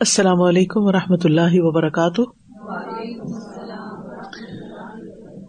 [0.00, 2.22] السلام علیکم و رحمۃ اللہ وبرکاتہ۔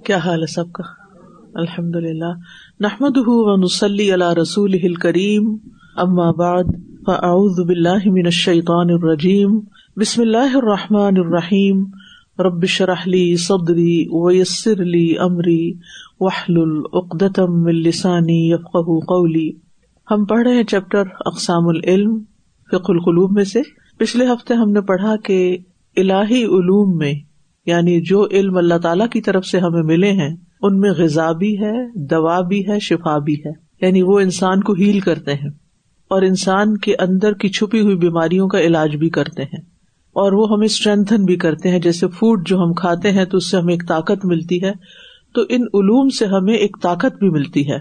[0.05, 0.83] کیا حال ہے سب کا؟
[1.53, 2.31] الحمد للہ
[2.79, 3.17] نحمد
[3.63, 5.57] نسلی اللہ رسول کریم
[5.95, 6.63] اما بعد،
[7.05, 9.59] فاعوذ باللہ من الشیطان الرجیم۔
[9.97, 11.85] بسم اللہ الرحمٰن الرحیم۔
[12.39, 15.73] ربش رحلی صدری ویسر علی عمری
[16.19, 19.51] وحل العقدم السانی یفق قولی۔
[20.11, 22.19] ہم پڑھ رہے ہیں چیپٹر اقسام العلم
[22.71, 25.57] فق القلوب میں سے۔ پچھلے ہفتے ہم نے پڑھا کہ
[25.97, 27.13] الہی علوم میں
[27.65, 31.59] یعنی جو علم اللہ تعالی کی طرف سے ہمیں ملے ہیں، ان میں غذا بھی
[31.59, 33.51] ہے، دوا بھی ہے، شفا بھی ہے۔
[33.81, 35.49] یعنی وہ انسان کو ہیل کرتے ہیں
[36.09, 39.61] اور انسان کے اندر کی چھپی ہوئی بیماریوں کا علاج بھی کرتے ہیں
[40.13, 43.51] اور وہ ہمیں اسٹرینتھن بھی کرتے ہیں۔ جیسے فوڈ جو ہم کھاتے ہیں تو اس
[43.51, 44.71] سے ہمیں ایک طاقت ملتی ہے۔
[45.33, 47.79] تو ان علوم سے ہمیں ایک طاقت بھی ملتی ہے۔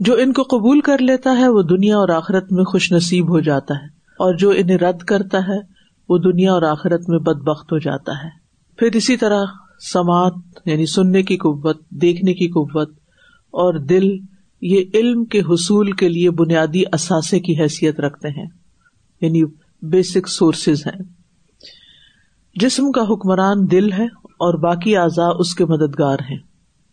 [0.00, 3.40] جو ان کو قبول کر لیتا ہے، وہ دنیا اور آخرت میں خوش نصیب ہو
[3.40, 5.58] جاتا ہے۔ اور جو انہیں رد کرتا ہے،
[6.08, 8.28] وہ دنیا اور آخرت میں بد بخت ہو جاتا ہے۔
[8.76, 9.44] پھر اسی طرح
[9.92, 10.32] سماعت
[10.64, 12.90] یعنی سننے کی قوت، دیکھنے کی قوت،
[13.44, 14.04] اور دل،
[14.60, 18.46] یہ علم کے حصول کے لیے بنیادی اثاثے کی حیثیت رکھتے ہیں۔
[19.20, 19.44] یعنی
[19.82, 21.02] بیسک سورسز ہیں۔
[22.60, 26.38] جسم کا حکمران دل ہے اور باقی اعضاء اس کے مددگار ہیں۔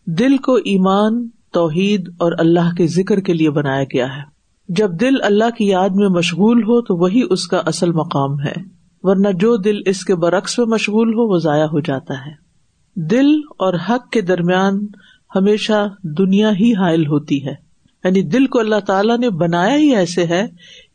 [0.06, 4.31] دل کو ایمان، توحید اور اللہ کے ذکر کے لیے بنایا گیا ہے۔
[4.76, 8.54] جب دل اللہ کی یاد میں مشغول ہو تو وہی اس کا اصل مقام ہے،
[9.02, 12.42] ورنہ جو دل اس کے برعکس میں مشغول ہو وہ ضائع ہو جاتا ہے۔
[12.96, 14.86] دل اور حق کے درمیان
[15.36, 17.54] ہمیشہ دنیا ہی حائل ہوتی ہے۔
[18.04, 20.46] یعنی دل کو اللہ تعالیٰ نے بنایا ہی ایسے ہے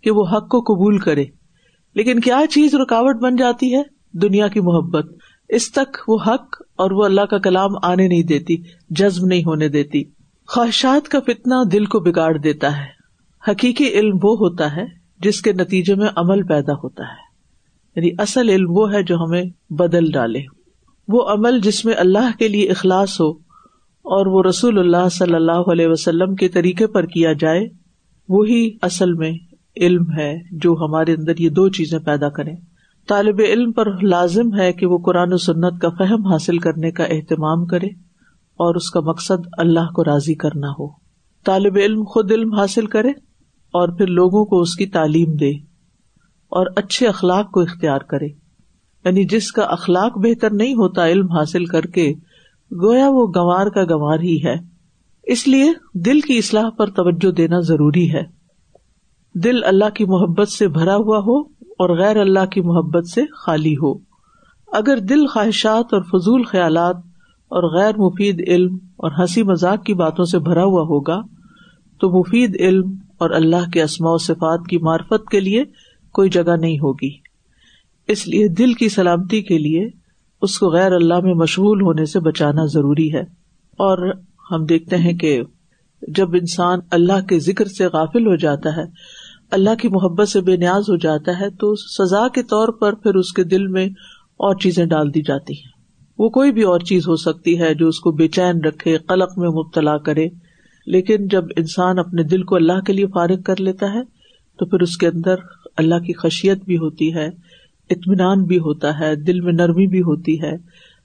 [0.03, 1.25] کہ وہ حق کو قبول کرے۔
[1.95, 3.81] لیکن کیا چیز رکاوٹ بن جاتی ہے؟
[4.13, 5.05] دنیا کی محبت۔
[5.49, 8.57] اس تک وہ حق اور وہ اللہ کا کلام آنے نہیں دیتی،
[8.89, 10.03] جذب نہیں ہونے دیتی۔
[10.47, 12.96] خواہشات کا فتنا دل کو بگاڑ دیتا ہے۔
[13.47, 14.85] حقیقی علم وہ ہوتا ہے
[15.19, 17.27] جس کے نتیجے میں عمل پیدا ہوتا ہے۔
[17.95, 20.41] یعنی اصل علم وہ ہے جو ہمیں بدل ڈالے۔
[21.07, 23.31] وہ عمل جس میں اللہ کے لیے اخلاص ہو
[23.97, 27.67] اور وہ رسول اللہ صلی اللہ علیہ وسلم کے طریقے پر کیا جائے،
[28.29, 29.31] وہی اصل میں
[29.77, 32.51] علم ہے جو ہمارے اندر یہ دو چیزیں پیدا کرے
[33.07, 37.03] طالب علم پر لازم ہے کہ وہ قرآن و سنت کا فہم حاصل کرنے کا
[37.03, 37.87] اہتمام کرے
[38.55, 40.87] اور اس کا مقصد اللہ کو راضی کرنا ہو۔
[41.45, 43.26] طالب علم خود علم حاصل کرے
[43.73, 45.49] اور پھر لوگوں کو اس کی تعلیم دے
[46.49, 48.25] اور اچھے اخلاق کو اختیار کرے۔
[49.05, 52.13] یعنی جس کا اخلاق بہتر نہیں ہوتا، علم حاصل کر کے،
[52.71, 54.55] گویا وہ گنوار کا گنوار ہی ہے۔
[55.23, 58.23] اس لیے دل کی اصلاح پر توجہ دینا ضروری ہے۔
[59.35, 63.73] دل اللہ کی محبت سے بھرا ہوا ہو اور غیر اللہ کی محبت سے خالی
[63.73, 63.93] ہو۔
[64.67, 66.95] اگر دل خواہشات اور فضول خیالات
[67.47, 71.21] اور غیر مفید علم اور ہنسی مذاق کی باتوں سے بھرا ہوا ہوگا،
[71.99, 75.63] تو مفید علم اور اللہ کے اسماء و صفات کی معرفت کے لیے
[76.13, 77.09] کوئی جگہ نہیں ہوگی۔
[78.07, 79.89] اس لیے دل کی سلامتی کے لیے
[80.41, 83.21] اس کو غیر اللہ میں مشغول ہونے سے بچانا ضروری ہے۔
[83.77, 84.13] اور
[84.51, 85.41] ہم دیکھتے ہیں کہ
[86.07, 88.83] جب انسان اللہ کے ذکر سے غافل ہو جاتا ہے،
[89.51, 93.15] اللہ کی محبت سے بے نیاز ہو جاتا ہے، تو سزا کے طور پر پھر
[93.15, 93.85] اس کے دل میں
[94.37, 95.71] اور چیزیں ڈال دی جاتی ہیں۔
[96.19, 99.37] وہ کوئی بھی اور چیز ہو سکتی ہے جو اس کو بے چین رکھے، قلق
[99.37, 100.27] میں مبتلا کرے۔
[100.87, 104.03] لیکن جب انسان اپنے دل کو اللہ کے لیے فارغ کر لیتا ہے،
[104.59, 105.35] تو پھر اس کے اندر
[105.77, 107.27] اللہ کی خشیت بھی ہوتی ہے،
[107.89, 110.53] اطمینان بھی ہوتا ہے، دل میں نرمی بھی ہوتی ہے،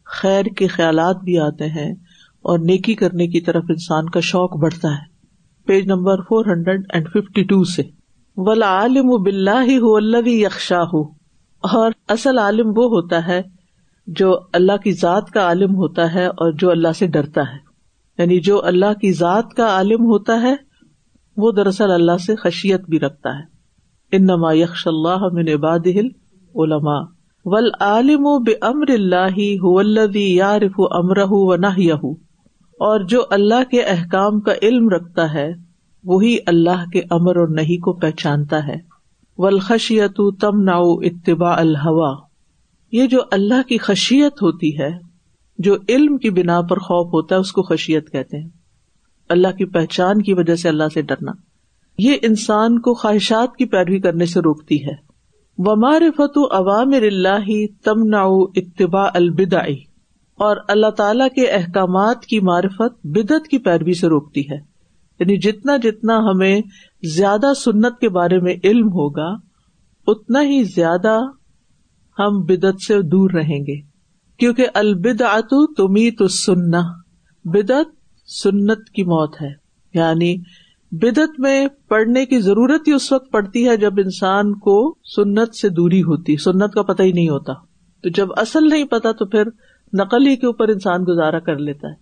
[0.05, 1.93] خیر کے خیالات بھی آتے ہیں
[2.43, 5.13] اور نیکی کرنے کی طرف انسان کا شوق بڑھتا ہے۔
[5.67, 7.83] Page number four hundred and fifty two سے۔
[8.37, 11.03] ولا عالم و بلّہ ہو اللہ یکشا ہو
[11.63, 13.43] اور اصل عالم وہ ہوتا ہے
[14.07, 17.72] جو اللہ کی ذات کا عالم ہوتا ہے اور جو اللہ سے ڈرتا ہے۔
[18.19, 20.55] یعنی جو اللہ کی ذات کا عالم ہوتا ہے،
[21.37, 23.53] وہ دراصل اللہ سے خشیت بھی رکھتا ہے۔
[24.13, 25.87] ان نما یکش اللہ من عباد
[26.55, 27.01] علما
[27.45, 29.39] ول عالم و بے امر اللہ
[30.19, 32.05] یارف امرہ و نہ
[32.81, 35.53] اور جو اللہ کے احکام کا علم رکھتا ہے،
[36.05, 38.93] وہی اللہ کے امر اور نہیں کو پہچانتا ہے۔
[39.39, 42.15] ولخشیت تم نا اتباع الحوا
[42.93, 45.12] یہ جو اللہ کی خشیت ہوتی ہے
[45.63, 48.49] جو علم کی بنا پر خوف ہوتا ہے، اس کو خشیت کہتے ہیں۔
[49.29, 51.33] اللہ کی پہچان کی وجہ سے اللہ سے ڈرنا۔
[51.99, 55.13] یہ انسان کو خواہشات کی پیروی کرنے سے روکتی ہے۔
[55.59, 58.23] ومار فتو عوام اللہ تمنا
[58.57, 59.77] اتباع البدائی
[60.35, 64.57] اور اللہ تعالی کے احکامات کی معرفت بدعت کی پیروی سے روکتی ہے۔
[65.21, 66.61] یعنی جتنا جتنا ہمیں
[67.03, 69.35] زیادہ سنت کے بارے میں علم ہوگا،
[70.07, 71.19] اتنا ہی زیادہ
[72.19, 73.92] ہم بدعت سے دور رہیں گے۔
[74.43, 75.23] کیونکہ البد
[75.77, 76.81] تمی تو سننا
[77.45, 77.87] بدعت
[78.31, 79.49] سنت کی موت ہے۔
[79.95, 80.37] یعنی
[80.93, 85.69] بدت میں پڑھنے کی ضرورت ہی اس وقت پڑتی ہے جب انسان کو سنت سے
[85.69, 87.53] دوری ہوتی، سنت کا پتہ ہی نہیں ہوتا۔
[88.03, 89.43] تو جب اصل نہیں پتا تو پھر
[89.93, 91.95] نقل ہی کے اوپر انسان گزارا کر لیتا ہے۔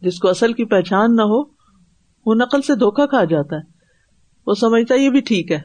[0.00, 1.42] جس کو اصل کی پہچان نہ ہو،
[2.26, 3.62] وہ نقل سے دھوکا کھا جاتا ہے۔
[4.46, 5.58] وہ سمجھتا ہے یہ بھی ٹھیک ہے۔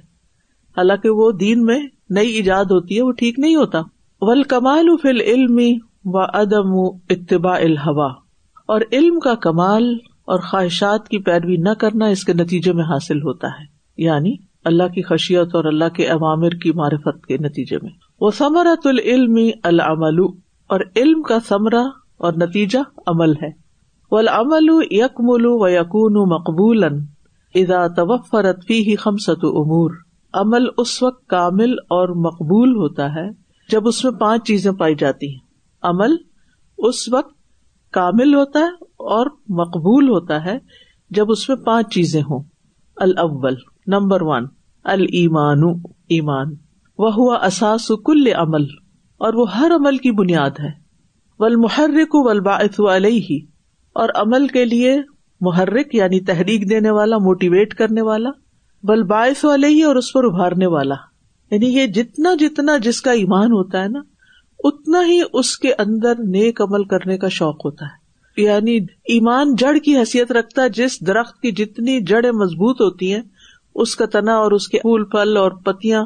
[0.78, 1.80] حالانکہ وہ دین میں
[2.10, 3.82] نئی ایجاد ہوتی ہے، وہ ٹھیک نہیں ہوتا۔
[4.22, 5.60] ول کمال فل علم
[6.06, 8.10] و ادم اتباع الحوا
[8.68, 13.18] اور علم کا کمال اور خواہشات کی پیروی نہ کرنا اس کے نتیجے میں حاصل
[13.18, 13.66] ہوتا ہے
[13.98, 17.90] یعنی اللہ کی خشیت اور اللہ کے عوامر کی معرفت کے نتیجے میں۔
[18.22, 20.20] وہ ثمرت العلم العمل۔
[20.68, 21.84] اور علم کا ثمرہ
[22.18, 23.50] اور نتیجہ عمل ہے۔
[24.12, 26.84] والعمل یکمل و یقون مقبول
[27.56, 29.92] اذا توفرت فی خمسط امور
[30.34, 33.30] عمل اس وقت کامل اور مقبول ہوتا ہے
[33.70, 35.51] جب اس میں پانچ چیزیں پائی جاتی ہیں۔
[35.82, 36.16] عمل
[36.78, 37.34] اس وقت
[37.94, 40.58] کامل ہوتا ہے اور مقبول ہوتا ہے
[41.10, 42.44] جب اس میں پانچ چیزیں ہوں۔
[42.96, 43.56] الاول،
[43.88, 44.48] نمبر ون
[44.84, 45.64] المان
[46.10, 46.48] ایمان۔
[46.98, 48.64] وہ ہوا اساس کل عمل،
[49.18, 50.70] اور وہ ہر عمل کی بنیاد ہے۔
[51.40, 52.16] ول محرک
[52.90, 53.40] علیہ،
[53.94, 55.00] اور عمل کے لیے
[55.42, 58.30] محرک یعنی تحریک دینے والا موٹیویٹ کرنے والا۔
[58.84, 59.12] بل
[59.44, 60.96] علیہ، اور اس پر ابھارنے والا۔
[61.52, 64.00] یعنی یہ جتنا جتنا جس کا ایمان ہوتا ہے نا
[64.64, 68.02] اتنا ہی اس کے اندر نیک عمل کرنے کا شوق ہوتا ہے۔
[68.42, 73.22] یعنی ایمان جڑ کی حیثیت رکھتا ہے، جس درخت کی جتنی جڑیں مضبوط ہوتی ہیں،
[73.76, 76.02] اس کا تنا اور اس کے پھول، پھل اور پتیاں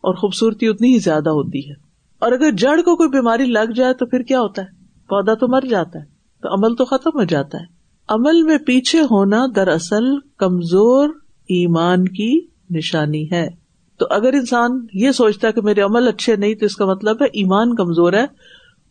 [0.00, 1.74] اور خوبصورتی اتنی ہی زیادہ ہوتی ہے۔
[2.18, 4.66] اور اگر جڑ کو کوئی بیماری لگ جائے تو پھر کیا ہوتا ہے؟
[5.08, 6.04] پودا تو مر جاتا ہے،
[6.42, 7.64] تو عمل تو ختم ہو جاتا ہے۔
[8.08, 11.08] عمل میں پیچھے ہونا دراصل کمزور
[11.48, 13.59] ایمان کی نشانی ہے۔
[14.00, 17.16] تو اگر انسان یہ سوچتا ہے کہ میرے عمل اچھے نہیں تو اس کا مطلب
[17.20, 18.24] ہے ایمان کمزور ہے،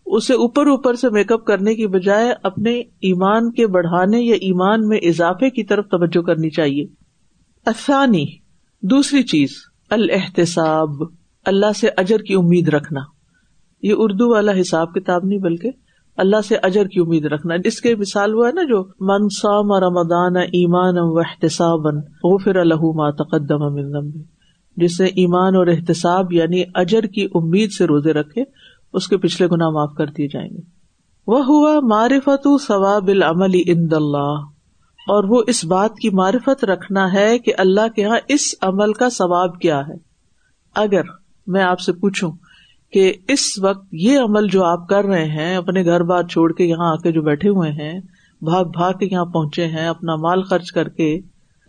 [0.06, 4.88] اسے اوپر اوپر سے میک اپ کرنے کی بجائے اپنے ایمان کے بڑھانے یا ایمان
[4.88, 6.86] میں اضافے کی طرف توجہ کرنی چاہیے۔
[7.66, 8.26] آسانی
[8.82, 9.50] دوسری چیز
[9.90, 10.90] الحتساب
[11.46, 13.00] اللہ سے اجر کی امید رکھنا۔
[13.82, 15.72] یہ اردو والا حساب کتاب نہیں بلکہ
[16.18, 20.36] اللہ سے اجر کی امید رکھنا۔ جس کے مثال ہوا ہے نا جو منسام رمدان
[20.38, 21.80] ایمان و احتساب
[22.24, 23.64] وہ پھر اللہ تقدم
[24.80, 28.44] جس ایمان اور احتساب یعنی اجر کی امید سے روزے رکھے،
[28.94, 30.80] اس کے پچھلے گنا معاف کر دیے جائیں گے۔
[31.28, 34.36] وہ ہوا معرفت ثواب العمل اند اللہ
[35.08, 39.10] اور وہ اس بات کی معرفت رکھنا ہے کہ اللہ کے یہاں اس عمل کا
[39.10, 39.94] ثواب کیا ہے۔
[40.76, 41.02] اگر
[41.48, 42.32] میں آپ سے پوچھوں
[42.94, 46.66] کہ اس وقت یہ عمل جو آپ کر رہے ہیں، اپنے گھر بار چھوڑ کے
[46.66, 48.00] یہاں آ کے جو بیٹھے ہوئے ہیں،
[48.42, 51.20] بھاگ بھاگ کے یہاں پہنچے ہیں، اپنا مال خرچ کر کے،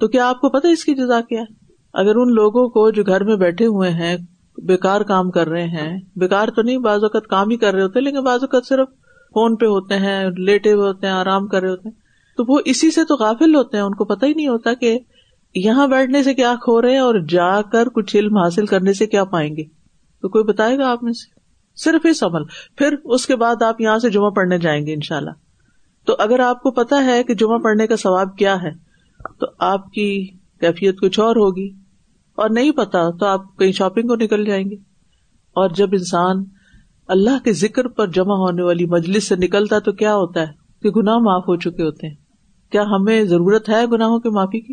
[0.01, 1.60] تو کیا آپ کو پتا اس کی جزا کیا ہے؟
[1.93, 4.17] اگر ان لوگوں کو جو گھر میں بیٹھے ہوئے ہیں
[4.59, 8.01] بےکار کام کر رہے ہیں بےکار تو نہیں، بعض اوقات کام ہی کر رہے ہوتے
[8.01, 8.89] لیکن بعض اوقات صرف
[9.35, 11.97] فون پہ ہوتے ہیں، لیٹے ہوئے ہوتے ہیں، آرام کر رہے ہوتے ہیں۔
[12.37, 14.99] تو وہ اسی سے تو غافل ہوتے ہیں، ان کو پتا ہی نہیں ہوتا کہ
[15.55, 19.07] یہاں بیٹھنے سے کیا کھو رہے ہیں اور جا کر کچھ علم حاصل کرنے سے
[19.07, 19.63] کیا پائیں گے۔
[20.23, 21.41] تو کوئی بتائے گا آپ میں سے؟
[21.77, 22.43] صرف اس عمل۔
[22.77, 25.31] پھر اس کے بعد آپ یہاں سے جمعہ پڑھنے جائیں گے ان شاء اللہ
[26.07, 28.71] تو اگر آپ کو پتا ہے کہ جمعہ پڑھنے کا ثواب کیا ہے،
[29.41, 30.27] تو آپ کی
[30.61, 31.80] کیفیت کچھ اور ہوگی۔
[32.41, 34.75] اور نہیں پتا تو آپ کہیں شاپنگ کو نکل جائیں گے۔
[35.53, 36.45] اور جب انسان
[37.09, 40.53] اللہ کے ذکر پر جمع ہونے والی مجلس سے نکلتا تو کیا ہوتا ہے؟
[40.83, 42.15] کہ گناہ معاف ہو چکے ہوتے ہیں۔
[42.73, 44.73] کیا ہمیں ضرورت ہے گناہوں کی معافی کی؟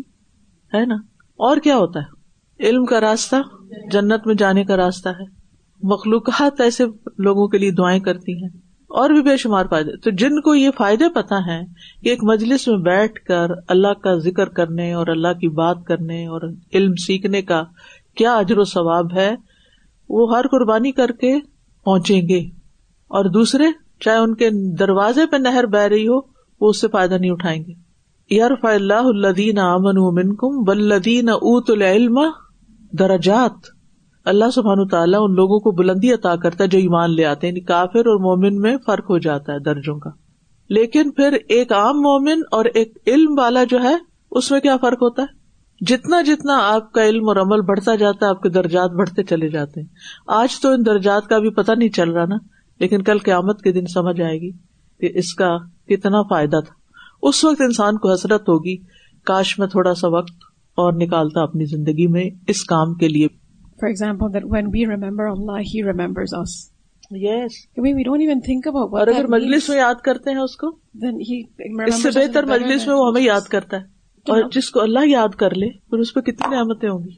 [0.74, 0.94] ہے نا؟
[1.36, 2.18] اور کیا ہوتا ہے؟
[2.68, 3.36] علم کا راستہ
[3.92, 5.24] جنت میں جانے کا راستہ ہے۔
[5.82, 6.84] مخلوقات ایسے
[7.18, 10.70] لوگوں کے لیے دعائیں کرتی ہیں۔ اور بھی بے شمار فائدے۔ تو جن کو یہ
[10.76, 11.60] فائدے پتا ہے
[12.02, 16.26] کہ ایک مجلس میں بیٹھ کر اللہ کا ذکر کرنے اور اللہ کی بات کرنے
[16.26, 16.40] اور
[16.74, 17.62] علم سیکھنے کا
[18.16, 19.34] کیا اجر و ثواب ہے،
[20.08, 21.34] وہ ہر قربانی کر کے
[21.84, 22.40] پہنچیں گے۔
[23.08, 23.64] اور دوسرے،
[24.00, 26.16] چاہے ان کے دروازے پہ نہر بہ رہی ہو،
[26.60, 27.72] وہ اس سے فائدہ نہیں اٹھائیں گے۔
[28.30, 32.20] یارف اللہ الدین امن من کم بلدین اوت العلم
[32.92, 33.77] درجات۔
[34.24, 37.52] اللہ سبحان تعالیٰ ان لوگوں کو بلندی عطا کرتا ہے جو ایمان لے آتے ہیں۔
[37.52, 40.10] یعنی کافر اور مومن میں فرق ہو جاتا ہے درجوں کا۔
[40.68, 43.96] لیکن پھر ایک عام مومن اور ایک علم والا جو ہے،
[44.30, 45.26] اس میں کیا فرق ہوتا ہے؟
[45.86, 49.48] جتنا جتنا آپ کا علم اور عمل بڑھتا جاتا ہے، آپ کے درجات بڑھتے چلے
[49.48, 49.88] جاتے ہیں۔
[50.26, 52.36] آج تو ان درجات کا بھی پتہ نہیں چل رہا نا،
[52.80, 54.50] لیکن کل قیامت کے دن سمجھ آئے گی
[55.00, 55.56] کہ اس کا
[55.88, 56.74] کتنا فائدہ تھا۔
[57.22, 58.76] اس وقت انسان کو حسرت ہوگی،
[59.24, 60.32] کاش میں تھوڑا سا وقت
[60.76, 63.26] اور نکالتا اپنی زندگی میں اس کام کے لیے۔
[63.80, 66.72] For example that when we remember Allah he remembers us
[67.10, 70.70] yes we don't even think about اور اگر مجلس میں یاد کرتے ہیں اس کو
[70.94, 71.42] دین ہی
[71.86, 73.82] اس سے بہتر مجلس میں وہ ہمیں یاد کرتا ہے۔
[74.28, 77.14] اور جس کو اللہ یاد کر لے پھر اس پہ کتنی نعمتیں ہوں گی۔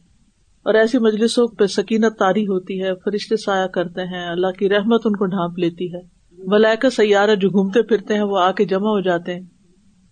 [0.62, 5.00] اور ایسی مجلسوں پہ سکینت تاری ہوتی ہے فرشتے سایہ کرتے ہیں اللہ کی رحمت
[5.04, 6.00] ان کو ڈھانپ لیتی ہے۔
[6.32, 9.40] ملائکہ سیارہ جو گھومتے پھرتے ہیں وہ آ کے جمع ہو جاتے ہیں۔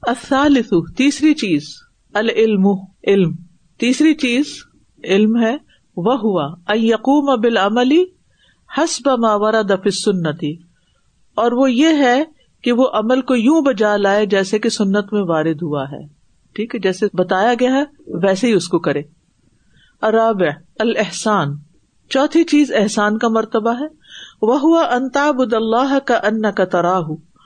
[0.03, 1.63] الثالث تیسری چیز
[2.15, 2.67] العلم
[3.07, 3.33] علم۔
[3.79, 4.45] تیسری چیز
[5.05, 5.68] علم ہے۔
[5.99, 8.05] وہ ہوا یقوم ابل عملی
[8.79, 10.57] حسب ماورا دف سنتی
[11.35, 12.25] اور وہ یہ ہے
[12.63, 16.07] کہ وہ عمل کو یوں بجا لائے جیسے کہ سنت میں وارد ہوا ہے۔
[16.55, 19.03] ٹھیک ہے، جیسے بتایا گیا ہے، ویسے ہی اس کو کرے۔
[20.03, 20.43] اراب
[20.81, 21.49] الحسان
[22.11, 23.87] چوتھی چیز احسان کا مرتبہ ہے۔
[24.43, 27.03] وہ ہوا انتاب اللہ کا ان کا تراہ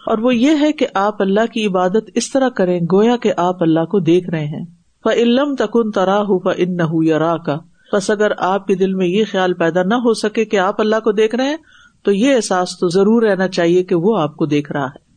[0.07, 3.63] اور وہ یہ ہے کہ آپ اللہ کی عبادت اس طرح کریں گویا کہ آپ
[3.63, 4.65] اللہ کو دیکھ رہے ہیں۔
[5.07, 7.59] علم تکن تراہ ان نہ کا
[7.93, 10.97] بس اگر آپ کے دل میں یہ خیال پیدا نہ ہو سکے کہ آپ اللہ
[10.97, 11.57] کو دیکھ رہے ہیں،
[12.05, 15.13] تو یہ احساس تو ضرور رہنا چاہیے کہ وہ آپ کو دیکھ رہا ہے۔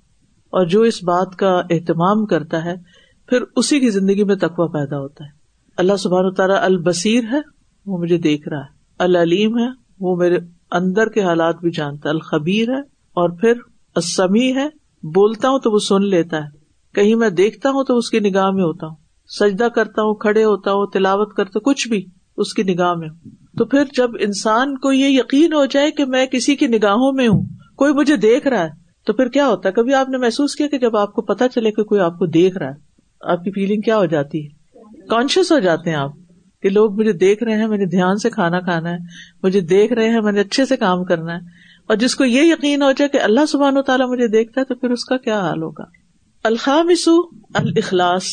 [0.46, 2.76] اور جو اس بات کا اہتمام کرتا ہے،
[3.28, 5.30] پھر اسی کی زندگی میں تقوی پیدا ہوتا ہے۔
[5.78, 7.40] اللہ سبحان تعالیٰ البصیر ہے،
[7.86, 9.68] وہ مجھے دیکھ رہا ہے۔ العلیم ہے،
[10.00, 10.38] وہ میرے
[10.72, 12.80] اندر کے حالات بھی جانتا ہے۔ الخبیر ہے،
[13.14, 13.54] اور پھر
[13.96, 14.66] اسمی ہے۔
[15.04, 16.50] بولتا ہوں تو وہ سن لیتا ہے۔
[16.96, 18.96] کہیں میں دیکھتا ہوں تو اس کی نگاہ میں ہوتا ہوں۔
[19.40, 22.06] سجدہ کرتا ہوں، کھڑے ہوتا ہوں، تلاوت کرتا کچھ بھی۔
[22.38, 23.10] اس کی نگاہ میں
[23.58, 27.28] تو پھر جب انسان کو یہ یقین ہو جائے کہ میں کسی کی نگاہوں میں
[27.28, 27.46] ہوں،
[27.78, 28.70] کوئی مجھے دیکھ رہا ہے،
[29.06, 31.48] تو پھر کیا ہوتا ہے؟ کبھی آپ نے محسوس کیا کہ جب آپ کو پتا
[31.48, 32.76] چلے کہ کوئی آپ کو دیکھ رہا ہے،
[33.22, 34.50] آپ کی فیلنگ کیا ہو جاتی ہے؟
[35.08, 36.12] کانشیس ہو جاتے ہیں آپ
[36.62, 38.98] کہ لوگ مجھے دیکھ رہے ہیں، مجھے دھیان سے کھانا کھانا ہے،
[39.44, 41.40] مجھے دیکھ رہے ہیں، مجھے اچھے سے کام کرنا ہے۔
[41.88, 44.66] اور جس کو یہ یقین ہو جائے کہ اللہ سبحان و تعالیٰ مجھے دیکھتا ہے،
[44.66, 45.84] تو پھر اس کا کیا حال ہوگا؟
[46.44, 47.22] الخامسو
[47.54, 48.24] الخلاص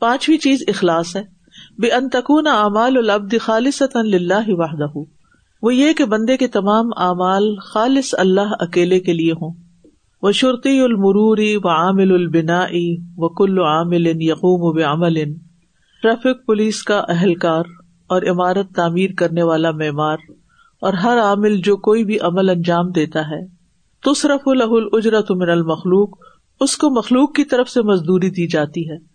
[0.00, 1.39] پانچویں چیز اخلاص ہے۔
[1.78, 4.98] بے انتقون اعمال العبد خالص اللہ وحدہ
[5.62, 9.54] وہ یہ کہ بندے کے تمام اعمال خالص اللہ اکیلے کے لیے ہوں۔
[10.22, 12.66] وہ شرطی المروری و عامل البنا
[13.16, 15.34] و کل عامل یقوم و عمل
[16.02, 17.64] ٹریفک پولیس کا اہلکار
[18.06, 20.16] اور عمارت تعمیر کرنے والا معمار۔
[20.80, 23.46] اور ہر عامل جو کوئی بھی عمل انجام دیتا ہے۔
[24.04, 26.08] تصرف الح الجرت من المخلوق۔
[26.60, 29.09] اس کو مخلوق کی طرف سے مزدوری دی جاتی ہے۔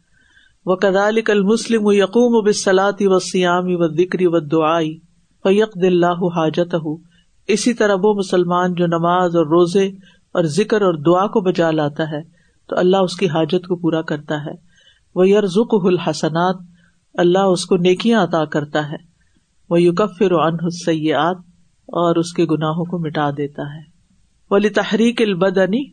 [0.65, 4.99] وہ کدال کل مسلم یقوم و بسلاتی و سیامی و دکری و دعائی
[5.43, 7.15] فیق دلہ حاجت ہو
[7.47, 9.87] اسی طرح وہ مسلمان جو نماز اور روزے
[10.33, 12.21] اور ذکر اور دعا کو بجا لاتا ہے،
[12.69, 14.51] تو اللہ اس کی حاجت کو پورا کرتا ہے۔
[15.15, 16.55] وہ یرزق الحسنات،
[17.13, 18.95] اللہ اس کو نیکیاں عطا کرتا ہے۔
[19.69, 21.37] وہ یوکفر عنہ سیات
[21.87, 23.81] اور اس کے گناہوں کو مٹا دیتا ہے۔
[24.51, 25.83] ولی تحریک البدنی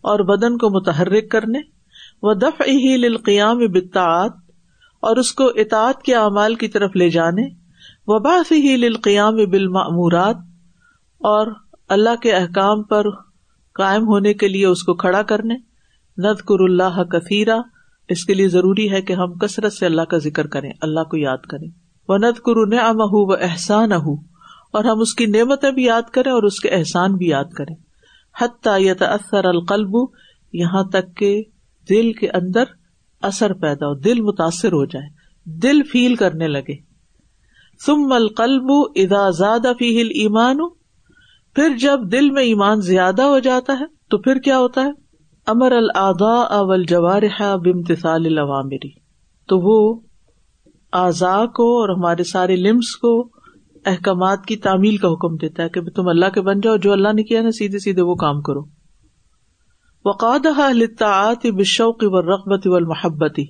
[0.00, 1.58] اور بدن کو متحرک کرنے۔
[2.22, 4.36] وہ دف ہی للقیام بتاعت
[5.02, 7.42] اور اس کو اطاعت کے اعمال کی طرف لے جانے
[8.06, 10.36] وباف ہی للقیام بالمعمورات
[11.20, 11.46] اور
[11.88, 13.10] اللہ کے احکام پر
[13.76, 15.54] قائم ہونے کے لیے اس کو کھڑا کرنے
[16.18, 17.58] ند کر اللہ کثیرہ
[18.08, 21.16] اس کے لیے ضروری ہے کہ ہم کثرت سے اللہ کا ذکر کریں، اللہ کو
[21.16, 21.68] یاد کریں
[22.08, 24.14] وہ ند کر نعم و احسان ہو
[24.72, 27.74] اور ہم اس کی نعمتیں بھی یاد کریں اور اس کے احسان بھی یاد کریں
[28.34, 29.96] حتیٰ یتاثر القلب،
[30.52, 31.42] یہاں تک کہ
[31.88, 32.64] دل کے اندر
[33.22, 35.08] اثر پیدا ہو، دل متاثر ہو جائے،
[35.58, 36.74] دل فیل کرنے لگے۔
[37.86, 40.58] سم القلب ادا زیادہ فی ہل ایمان
[41.54, 44.90] پھر جب دل میں ایمان زیادہ ہو جاتا ہے، تو پھر کیا ہوتا ہے؟
[45.46, 48.90] امر الدا اول جوارح بمتسال العوامری
[49.48, 50.00] تو وہ
[50.92, 53.30] اعضا کو اور ہمارے سارے لمس کو
[53.86, 57.12] احکامات کی تعمیل کا حکم دیتا ہے کہ تم اللہ کے بن جاؤ، جو اللہ
[57.12, 58.79] نے کیا نا، سیدھے سیدھے وہ کام کرو۔
[60.04, 60.46] وقاد
[61.44, 63.42] بشوق و رقبت و محبتی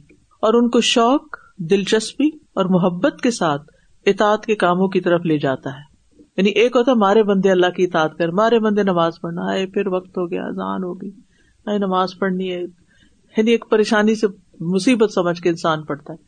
[0.43, 1.23] اور ان کو شوق،
[1.59, 3.63] دلچسپی اور محبت کے ساتھ
[4.07, 5.91] اطاعت کے کاموں کی طرف لے جاتا ہے۔
[6.37, 9.87] یعنی ایک ہوتا مارے بندے اللہ کی اطاعت کر، مارے بندے نماز پڑھنا ہے پھر
[9.87, 11.11] وقت ہو گیا، اذان ہوگی
[11.67, 12.61] نماز پڑھنی ہے۔
[13.37, 14.27] یعنی ایک پریشانی سے
[14.61, 16.19] مصیبت سمجھ کے انسان پڑتا ہے۔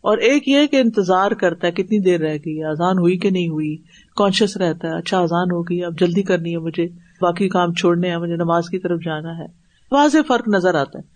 [0.00, 3.48] اور ایک یہ کہ انتظار کرتا ہے، کتنی دیر رہ گئی، اذان ہوئی کہ نہیں
[3.48, 3.76] ہوئی
[4.16, 8.16] کانشیس رہتا ہے اچھا اذان ہوگی اب جلدی کرنی ہے مجھے۔ باقی کام چھوڑنے ہیں،
[8.16, 9.46] مجھے نماز کی طرف جانا ہے۔
[9.92, 11.08] واضح فرق نظر آتا ہے۔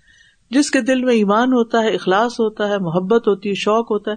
[0.51, 4.11] جس کے دل میں ایمان ہوتا ہے، اخلاص ہوتا ہے، محبت ہوتی ہے، شوق ہوتا
[4.11, 4.17] ہے،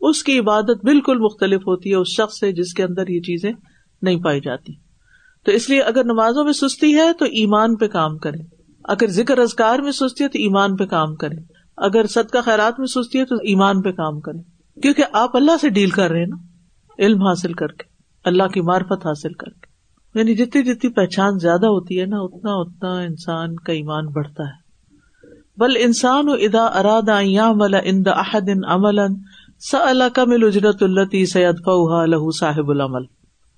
[0.00, 3.52] اس کی عبادت بالکل مختلف ہوتی ہے، اس شخص سے جس کے اندر یہ چیزیں
[4.02, 4.72] نہیں پائی جاتی۔
[5.46, 9.38] تو اس لیے اگر نمازوں میں سستی ہے تو ایمان پہ کام کرے اگر ذکر
[9.38, 11.36] ازکار میں سستی ہے تو ایمان پہ کام کرے
[11.76, 14.38] اگر صدقہ خیرات میں سستی ہے تو ایمان پہ کام کرے
[14.80, 16.36] کیونکہ آپ اللہ سے ڈیل کر رہے ہیں نا،
[16.98, 17.84] علم حاصل کر کے،
[18.24, 19.71] اللہ کی مارفت حاصل کر کے۔
[20.14, 24.62] یعنی جتنی جتنی پہچان زیادہ ہوتی ہے نا، اتنا اتنا انسان کا ایمان بڑھتا ہے۔
[25.56, 27.08] بل انسان و ادا اراد
[27.56, 29.00] ملا ان احد عمل
[29.58, 33.02] س اللہ کا مل اجرت التی سید فا لہ صاحب العمل۔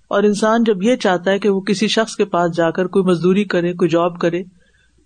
[0.08, 3.04] اور انسان جب یہ چاہتا ہے کہ وہ کسی شخص کے پاس جا کر کوئی
[3.04, 4.42] مزدوری کرے، کوئی جاب کرے،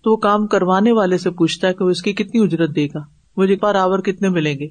[0.03, 2.85] تو وہ کام کروانے والے سے پوچھتا ہے کہ وہ اس کی کتنی اجرت دے
[2.85, 2.99] گا،
[3.37, 4.67] مجھے پر آور کتنے ملیں گے۔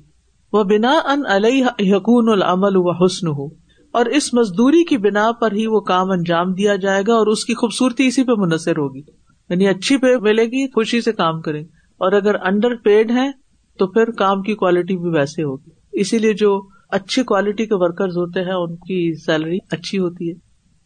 [0.52, 5.52] وہ بنا ان علیہ یقون العمل و حسن ہو اور اس مزدوری کی بنا پر
[5.52, 9.02] ہی وہ کام انجام دیا جائے گا اور اس کی خوبصورتی اسی پہ منحصر ہوگی۔
[9.50, 11.62] یعنی اچھی پہ ملے گی، خوشی سے کام کریں۔
[11.98, 13.30] اور اگر انڈر پیڈ ہے
[13.78, 18.16] تو پھر کام کی کوالٹی بھی ویسے ہوگی۔ اسی لیے جو اچھی کوالٹی کے ورکرز
[18.16, 20.34] ہوتے ہیں، ان کی سیلری اچھی ہوتی ہے۔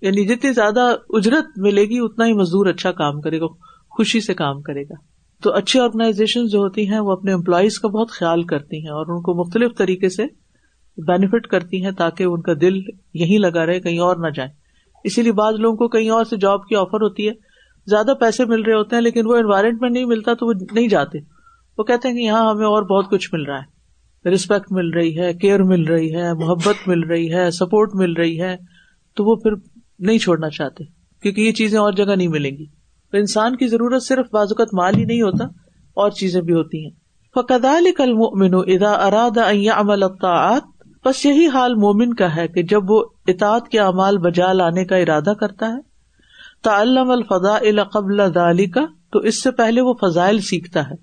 [0.01, 3.47] یعنی جتنی زیادہ اجرت ملے گی، اتنا ہی مزدور اچھا کام کرے گا،
[3.91, 4.95] خوشی سے کام کرے گا۔
[5.43, 9.17] تو اچھی آرگنائزیشن جو ہوتی ہیں، وہ اپنے امپلائیز کا بہت خیال کرتی ہیں اور
[9.17, 10.42] ان کو مختلف طریقے سے
[10.99, 12.77] بینیفٹ کرتی ہیں تاکہ ان کا دل
[13.15, 14.49] یہیں لگا رہے، کہیں اور نہ جائے
[15.05, 17.33] اسی لیے بعض لوگوں کو کہیں اور سے جاب کی آفر ہوتی ہے۔
[17.87, 20.89] زیادہ پیسے مل رہے ہوتے ہیں، لیکن وہ انوائرمنٹ میں نہیں ملتا تو وہ نہیں
[20.89, 21.19] جاتے۔
[21.79, 25.19] وہ کہتے ہیں کہ یہاں ہمیں اور بہت کچھ مل رہا ہے۔ ریسپیکٹ مل رہی
[25.19, 28.57] ہے کیئر مل رہی ہے، محبت مل رہی ہے سپورٹ مل رہی ہے۔
[29.17, 29.53] تو وہ پھر
[29.99, 30.85] نہیں چھوڑنا چاہتے،
[31.23, 32.67] کیونکہ یہ چیزیں اور جگہ نہیں ملیں گی۔
[33.13, 35.45] تو انسان کی ضرورت صرف بازوقت مال ہی نہیں ہوتا،
[35.97, 36.91] اور چیزیں بھی ہوتی ہیں۔
[37.35, 40.63] فقدال کل مومن ادا اراد عمل الطاعات
[41.05, 44.97] بس یہی حال مومن کا ہے کہ جب وہ اطاعت کے اعمال بجا لانے کا
[44.97, 45.81] ارادہ کرتا ہے،
[46.63, 50.95] تعلم الفضا قبل دالی کا تو اس سے پہلے وہ فضائل سیکھتا ہے۔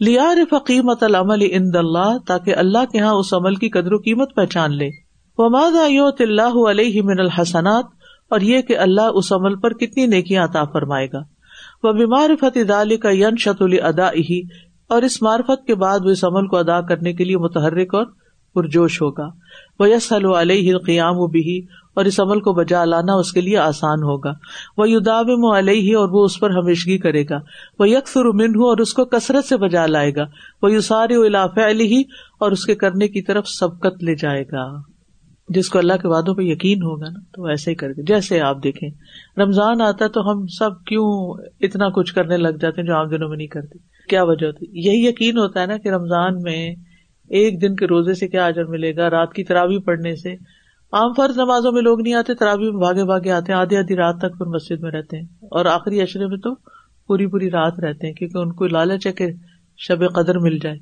[0.00, 4.34] لیار فقیمت العمل اند اللہ، تاکہ اللہ کے یہاں اس عمل کی قدر و قیمت
[4.36, 4.88] پہچان لے۔
[5.38, 7.84] وہ ماد اللہ علیہ من الحسنات،
[8.30, 11.22] اور یہ کہ اللہ اس عمل پر کتنی نیکیاں عطا فرمائے گا۔
[11.82, 14.40] وہ بیمار فتح دالی کا ین شت ادا ہی
[14.90, 18.06] اور اس معرفت کے بعد وہ اس عمل کو ادا کرنے کے لیے متحرک اور
[18.54, 19.28] پرجوش ہوگا۔
[19.78, 21.58] وہ یس علیہ قیام و بھی
[21.94, 24.32] اور اس عمل کو بجا لانا اس کے لیے آسان ہوگا۔
[24.76, 27.38] وہ یداب علیہ اور وہ اس پر ہمیشگی کرے گا۔
[27.78, 30.24] وہ یکسر امن ہو اور اس کو کثرت سے بجا لائے گا۔
[30.62, 32.00] وہ یوسار الاف علی
[32.40, 34.94] اور اس کے کرنے کی طرف سبقت لے جائے گا۔
[35.48, 38.40] جس کو اللہ کے وادوں پہ یقین ہوگا نا، تو ایسے ہی کرے گا جیسے
[38.40, 38.90] آپ دیکھیں،
[39.40, 43.08] رمضان آتا ہے تو ہم سب کیوں اتنا کچھ کرنے لگ جاتے ہیں جو عام
[43.08, 46.74] دنوں میں نہیں کرتے؟ کیا وجہ ہوتی؟ یہی یقین ہوتا ہے نا کہ رمضان میں
[47.28, 50.32] ایک دن کے روزے سے کیا اجر ملے گا؟ رات کی تراوی پڑھنے سے۔
[50.92, 53.96] عام فرض نمازوں میں لوگ نہیں آتے تراوی میں بھاگے بھاگے آتے ہیں آدھی آدھی
[53.96, 56.54] رات تک پھر مسجد میں رہتے ہیں۔ اور آخری اشرے میں تو
[57.06, 59.26] پوری پوری رات رہتے ہیں، کیونکہ ان کو لالچ ہے کہ
[59.76, 60.78] شب قدر مل جائے۔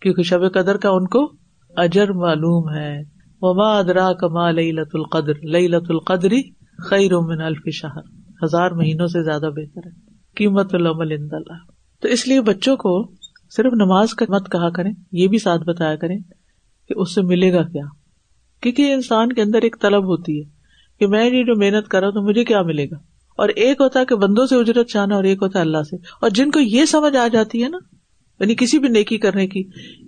[0.00, 1.32] کیونکہ شب قدر کا ان کو
[1.76, 3.02] اجر معلوم ہے۔
[3.40, 6.42] وما ادرا کما لئی لت القدر؟ لئی لت القدری
[6.78, 8.00] خیر من الف شہر
[8.44, 11.52] ہزار مہینوں سے زیادہ بہتر ہے۔ قیمت العمل اللہ
[12.02, 13.10] تو اس لیے بچوں کو
[13.50, 16.18] صرف نماز کا مت کہا کریں، یہ بھی ساتھ بتایا کریں
[16.88, 17.84] کہ اس سے ملے گا کیا؟
[18.60, 20.44] کیونکہ انسان کے اندر ایک طلب ہوتی ہے
[20.98, 22.96] کہ میں یہ جو محنت کر رہا ہوں تو مجھے کیا ملے گا؟
[23.36, 25.96] اور ایک ہوتا ہے کہ بندوں سے اجرت چاہنا اور ایک ہوتا ہے اللہ سے۔
[25.96, 27.78] اور جن کو یہ سمجھ آ جاتی ہے نا
[28.40, 29.62] یعنی کسی بھی نیکی کرنے کی،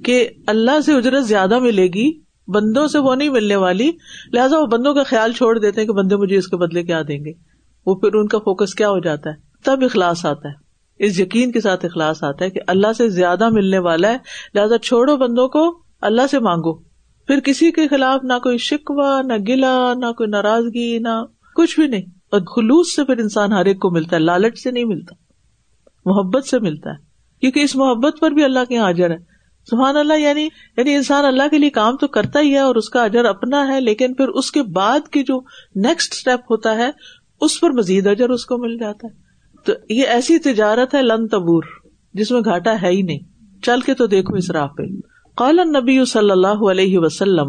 [0.04, 3.90] کہ اللہ سے اجرت زیادہ ملے گی، بندوں سے وہ نہیں ملنے والی،
[4.32, 7.02] لہٰذا وہ بندوں کا خیال چھوڑ دیتے ہیں کہ بندے مجھے اس کے بدلے کیا
[7.08, 7.32] دیں گے؟
[7.86, 10.54] وہ پھر ان کا فوکس کیا ہو جاتا ہے؟ تب اخلاص آتا ہے۔
[11.00, 14.16] اس یقین کے ساتھ اخلاص آتا ہے کہ اللہ سے زیادہ ملنے والا ہے،
[14.54, 16.78] لہٰذا چھوڑو بندوں کو، اللہ سے مانگو۔
[17.26, 21.24] پھر کسی کے خلاف نہ کوئی شکوا نہ گلا نہ کوئی ناراضگی، نہ
[21.56, 24.70] کچھ بھی نہیں۔ اور خلوص سے پھر انسان ہر ایک کو ملتا ہے، لالچ سے
[24.70, 25.14] نہیں ملتا،
[26.04, 26.96] محبت سے ملتا ہے۔
[27.40, 29.16] کیونکہ اس محبت پر بھی اللہ کے یہاں حاضر ہے۔
[29.70, 32.88] سبحان اللہ یعنی یعنی انسان اللہ کے لیے کام تو کرتا ہی ہے اور اس
[32.88, 35.40] کا اجر اپنا ہے، لیکن پھر اس کے بعد کی جو
[35.74, 36.90] نیکسٹ اسٹیپ ہوتا ہے،
[37.40, 39.29] اس پر مزید اجر اس کو مل جاتا ہے۔
[39.64, 41.62] تو یہ ایسی تجارت ہے لن تبور،
[42.14, 43.18] جس میں گھاٹا ہے ہی نہیں۔
[43.62, 44.82] چل کے تو دیکھو اس راہ پہ۔
[45.36, 47.48] قال نبی صلی اللہ علیہ وسلم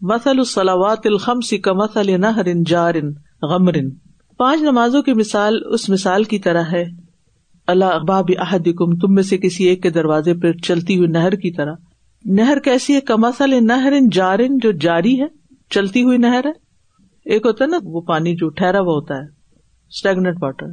[0.00, 2.94] مسل السلاوات الخمس کا مسل نہر جار
[3.42, 3.74] غمر۔
[4.36, 6.84] پانچ نمازوں کی مثال اس مثال کی طرح ہے۔
[7.66, 11.50] اللہ اباب احدکم، تم میں سے کسی ایک کے دروازے پہ چلتی ہوئی نہر کی
[11.50, 11.74] طرح۔
[12.24, 15.26] نہر کیسی ہے؟ کمسل نہر جارن جو جاری ہے،
[15.70, 16.52] چلتی ہوئی نہر ہے۔
[17.24, 19.24] ایک ہوتا ہے نا، وہ پانی جو ٹھہرا ہوا ہوتا ہے۔
[19.88, 20.66] اسٹیگنٹ واٹر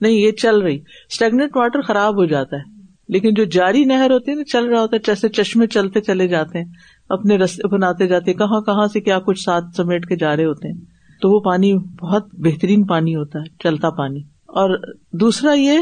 [0.00, 0.76] نہیں، یہ چل رہی۔
[1.10, 2.74] اسٹیگنٹ واٹر خراب ہو جاتا ہے۔
[3.08, 6.28] لیکن جو جاری نہر ہوتی ہے نا، چل رہا ہوتا ہے، جیسے چشمے چلتے چلے
[6.28, 6.70] جاتے ہیں،
[7.08, 10.44] اپنے رستے بناتے جاتے ہیں۔ کہاں کہاں سے کیا کچھ ساتھ سمیٹ کے جا رہے
[10.44, 10.80] ہوتے ہیں۔
[11.22, 14.78] تو وہ پانی، بہت بہترین پانی ہوتا ہے، چلتا پانی۔ اور
[15.12, 15.78] دوسرا یہ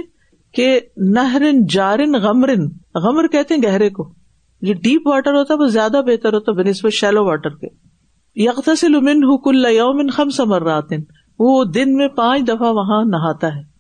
[0.55, 4.15] کہ نہرن، جارن، غمرن۔ غمر کہتے ہیں گہرے کو۔
[4.61, 7.67] جو ڈیپ واٹر ہوتا ہے، وہ زیادہ بہتر ہوتا ہے بنسبت شیلو واٹر کے۔
[8.37, 10.97] یکسل امن حکل یومن خم سمر راتن
[11.39, 13.72] وہ دن میں پانچ دفعہ وہاں نہاتا ہے۔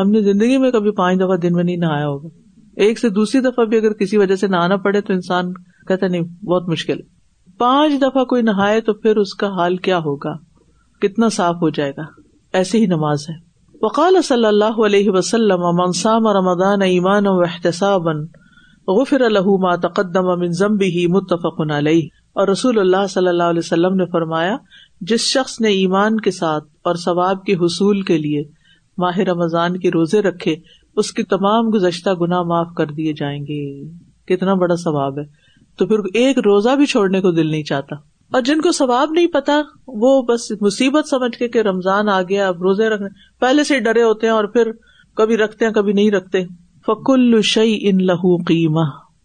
[0.00, 2.28] ہم نے زندگی میں کبھی پانچ دفعہ دن میں نہیں نہایا ہوگا۔
[2.76, 5.52] ایک سے دوسری دفعہ بھی اگر کسی وجہ سے نہانا پڑے تو انسان
[5.88, 6.96] کہتا نہیں، بہت مشکل۔
[7.58, 10.32] پانچ دفعہ کوئی نہائے تو پھر اس کا حال کیا ہوگا؟
[11.00, 12.02] کتنا صاف ہو جائے گا؟
[12.52, 13.34] ایسی ہی نماز ہے۔
[13.82, 18.02] وقال صلی اللہ علیہ وسلم منسام رمضان ایمان و احتساب
[18.88, 23.94] غفر الح ما تقدم من ذنبه متفق علیہ۔ اور رسول اللہ صلی اللہ علیہ وسلم
[23.94, 24.56] نے فرمایا،
[25.00, 28.42] جس شخص نے ایمان کے ساتھ اور ثواب کے حصول کے لیے
[29.00, 30.56] ماہ رمضان کے روزے رکھے،
[30.96, 33.88] اس کی تمام گزشتہ گنا معاف کر دیے جائیں گے۔
[34.26, 35.24] کتنا بڑا ثواب ہے۔
[35.78, 37.96] تو پھر ایک روزہ بھی چھوڑنے کو دل نہیں چاہتا۔
[38.32, 42.48] اور جن کو ثواب نہیں پتا، وہ بس مصیبت سمجھ کے کہ رمضان آ گیا،
[42.48, 43.08] اب روزے رکھنے
[43.40, 44.70] پہلے سے ڈرے ہوتے ہیں اور پھر
[45.16, 46.44] کبھی رکھتے ہیں، کبھی نہیں رکھتے۔
[46.86, 48.84] فکل شعی ان لہو قیمہ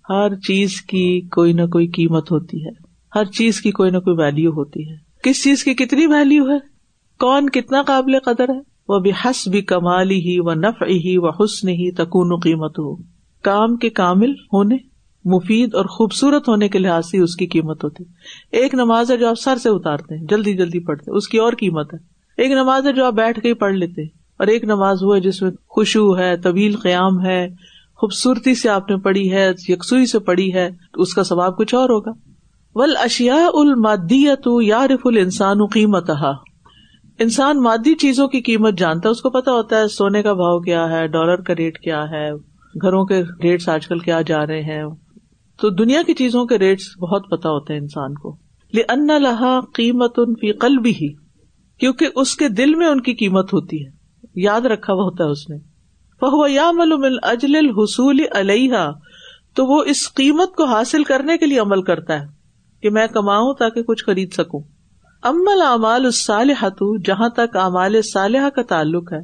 [0.10, 2.70] ہر چیز کی کوئی نہ کوئی قیمت ہوتی ہے۔
[3.16, 6.58] ہر چیز کی کوئی نہ کوئی ویلو ہوتی ہے۔ کس چیز کی کتنی ویلو ہے؟
[7.20, 11.30] کون کتنا قابل قدر ہے؟ وہ بھی حس بھی کمالی ہی و نف ہی و
[11.30, 12.96] حسن ہی تکون قیمت ہو
[13.44, 14.78] کام کے کامل ہونے،
[15.26, 18.04] مفید اور خوبصورت ہونے کے لحاظ سے اس کی قیمت ہوتی۔
[18.52, 21.54] ایک نماز ہے جو آپ سر سے اتارتے ہیں، جلدی جلدی پڑھتے اس کی اور
[21.60, 22.00] قیمت ہے۔
[22.38, 24.02] ایک نماز ہے جو آپ بیٹھ کے ہی پڑھ لیتے
[24.40, 27.48] اور ایک نماز وہ ہے جس میں خوشبو ہے، طویل قیام ہے،
[27.96, 31.76] خوبصورتی سے آپ نے پڑھی ہے، یکسوئی سے پڑھی ہے تو اس کا ثواب کچھ
[31.76, 32.12] اور ہوگا۔
[32.76, 36.10] ول اشیا المادیت یارف ال انسان قیمت
[37.20, 40.60] انسان مادی چیزوں کی قیمت جانتا ہے، اس کو پتا ہوتا ہے سونے کا بھاؤ
[40.60, 42.34] کیا ہے، ڈالر کا ریٹ کیا ہے،
[42.82, 44.84] گھروں کے ریٹس آج کل کیا جا رہے ہیں۔
[45.62, 48.38] تو دنیا کی چیزوں کے ریٹس بہت پتا ہوتے ہیں انسان کو۔
[48.74, 51.14] ان لہا قیمت ان فی قلب ہی
[51.80, 53.92] کیونکہ اس کے دل میں ان کی قیمت ہوتی ہے۔
[54.36, 55.58] یاد رکھا ہوا ہوتا ہے اس نے۔
[56.22, 58.92] فہو یا مل اجل الحصول علیہ
[59.56, 62.26] تو وہ اس قیمت کو حاصل کرنے کے لیے عمل کرتا ہے
[62.82, 64.62] کہ میں کماؤں تاکہ کچھ خرید سکوں۔
[65.26, 66.68] امل اعمال الصالح
[67.06, 69.20] جہاں تک اعمال صالحہ کا تعلق ہے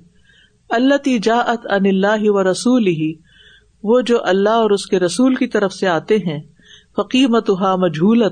[0.70, 3.14] اللہ تجاعت ان اللہ و رسول ہی
[3.84, 6.40] وہ جو اللہ اور اس کے رسول کی طرف سے آتے ہیں
[6.96, 8.24] فقیمت مجھول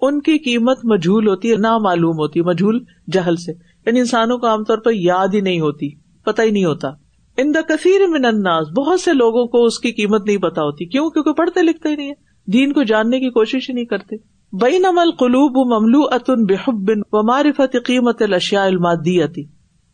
[0.00, 3.52] ان کی قیمت مجھول ہوتی ہے نہ معلوم ہوتی مجھول جہل سے۔
[3.86, 5.88] یعنی انسانوں کو عام طور پر یاد ہی نہیں ہوتی،
[6.24, 6.88] پتہ ہی نہیں ہوتا۔
[7.36, 10.84] ان دا کثیر من الناس، بہت سے لوگوں کو اس کی قیمت نہیں پتا ہوتی۔
[10.84, 14.33] کیوں؟ کیونکہ پڑھتے لکھتے ہی نہیں ہے دین کو جاننے کی کوشش ہی نہیں کرتے۔
[14.60, 19.44] بین عمل قلوب مملو اتن بحب و معرفت قیمت الشیا المادی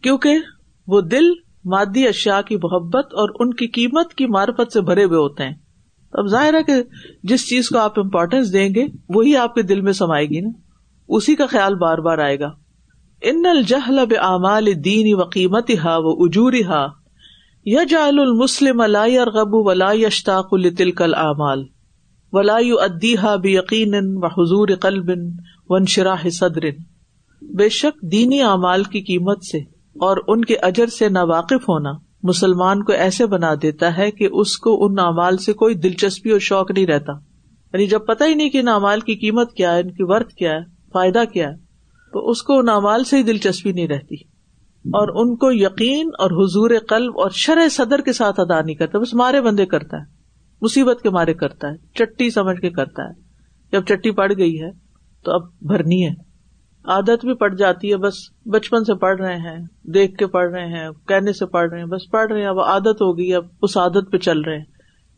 [0.02, 0.38] کیونکہ
[0.86, 1.30] وہ دل
[1.64, 5.54] مادی اشیاء کی محبت اور ان کی قیمت کی معرفت سے بھرے ہوئے ہوتے ہیں۔
[6.12, 6.72] اب ظاہر ہے کہ
[7.22, 10.50] جس چیز کو آپ امپورٹینس دیں گے، وہی آپ کے دل میں سمائے گی نا۔
[11.08, 12.50] اسی کا خیال بار بار آئے گا۔
[13.22, 16.86] ان الجہل بمال دین و قیمت ہا و اجوری ہا
[17.64, 21.64] یا جال المسلم ارغب ولا یشتاق التل کل اعمال
[22.32, 25.10] ولا ادی ہا بے یقین و حضور قلب
[25.68, 26.62] ون شراہ صدر۔
[27.42, 29.58] بے شک دینی اعمال کی قیمت سے
[30.00, 31.90] اور ان کے اجر سے نا واقف ہونا
[32.22, 36.38] مسلمان کو ایسے بنا دیتا ہے کہ اس کو ان اعمال سے کوئی دلچسپی اور
[36.38, 37.12] شوق نہیں رہتا۔
[37.72, 40.34] یعنی جب پتہ ہی نہیں کہ ان اعمال کی قیمت کیا ہے، ان کی ورتھ
[40.34, 40.60] کیا ہے،
[40.92, 41.54] فائدہ کیا ہے،
[42.12, 44.14] تو اس کو ان اعمال سے ہی دلچسپی نہیں رہتی۔
[44.84, 48.98] اور ان کو یقین اور حضور قلب اور شرح صدر کے ساتھ ادا نہیں کرتا،
[48.98, 50.19] بس مارے بندے کرتا ہے۔
[50.62, 53.30] مصیبت کے مارے کرتا ہے، چٹی سمجھ کے کرتا ہے۔
[53.72, 54.70] جب چٹی پڑ گئی ہے
[55.24, 56.30] تو اب بھرنی ہے۔
[56.84, 58.14] عادت بھی پڑ جاتی ہے، بس
[58.46, 61.86] بچپن سے پڑھ رہے ہیں، دیکھ کے پڑھ رہے ہیں، کہنے سے پڑھ رہے ہیں،
[61.86, 64.64] بس پڑھ رہے ہیں۔ اب عادت ہو گئی، اب اس عادت پہ چل رہے ہیں۔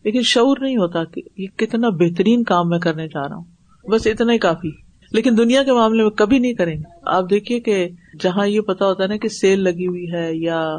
[0.05, 3.45] لیکن شعور نہیں ہوتا کہ یہ کتنا بہترین کام میں کرنے جا رہا ہوں۔
[3.91, 4.71] بس اتنا ہی کافی۔
[5.13, 7.89] لیکن دنیا کے معاملے میں کبھی نہیں کریں گے۔ آپ دیکھیے کہ
[8.21, 10.77] جہاں یہ پتا ہوتا ہے نا کہ سیل لگی ہوئی ہے یا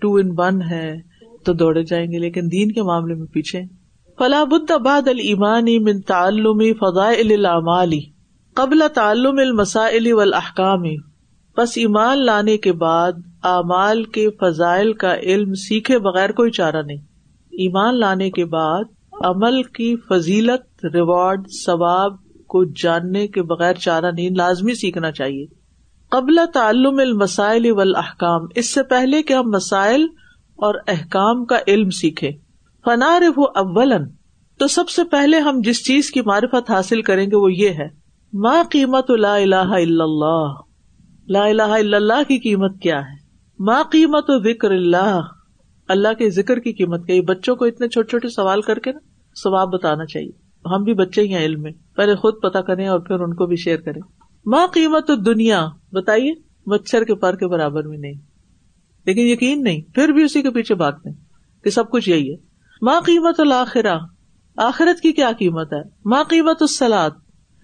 [0.00, 0.96] ٹو ان ون ہے
[1.44, 3.79] تو دوڑے جائیں گے، لیکن دین کے معاملے میں پیچھے۔
[4.20, 8.00] فلاح بد آباد المانی من تعلمی فضائل العمالی
[8.54, 10.82] قبل تعلم المسائل والاحکام.
[11.56, 16.96] بس ایمان لانے کے بعد اعمال کے فضائل کا علم سیکھے بغیر کوئی چارہ نہیں.
[17.52, 22.12] ایمان لانے کے بعد عمل کی فضیلت، ریوارڈ، ثواب
[22.46, 25.46] کو جاننے کے بغیر چارہ نہیں، لازمی سیکھنا چاہیے.
[26.10, 30.06] قبل تعلم المسائل والاحکام، اس سے پہلے کہ ہم مسائل
[30.56, 32.49] اور احکام کا علم سیکھے
[32.84, 34.04] فنار وہ اولن
[34.58, 37.88] تو سب سے پہلے ہم جس چیز کی معرفت حاصل کریں گے وہ یہ ہے
[38.32, 40.52] ماں قیمت لا الہ الا اللہ
[41.28, 43.16] لا الہ الا اللہ کی قیمت کیا ہے؟
[43.58, 45.20] ماں قیمت و ذکر اللہ
[45.88, 48.98] اللہ کے ذکر کی قیمت کیا بچوں کو اتنے چھوٹے چھوٹے سوال کر کے نا،
[49.42, 50.30] ثواب بتانا چاہیے۔
[50.74, 53.46] ہم بھی بچے ہی ہیں علم میں۔ پہلے خود پتا کریں اور پھر ان کو
[53.46, 54.00] بھی شیئر کریں۔
[54.46, 56.32] ماں قیمت دنیا بتائیے،
[56.66, 58.14] مچھر کے پر کے برابر میں نہیں۔
[59.06, 61.10] لیکن یقین نہیں، پھر بھی اسی کے پیچھے بھاگتے
[61.64, 62.49] کہ سب کچھ یہی ہے۔
[62.82, 63.98] ماں قیمت الآخرہ
[64.56, 67.10] آخرت کی کیا قیمت ہے؟ ماں قیمت السلاد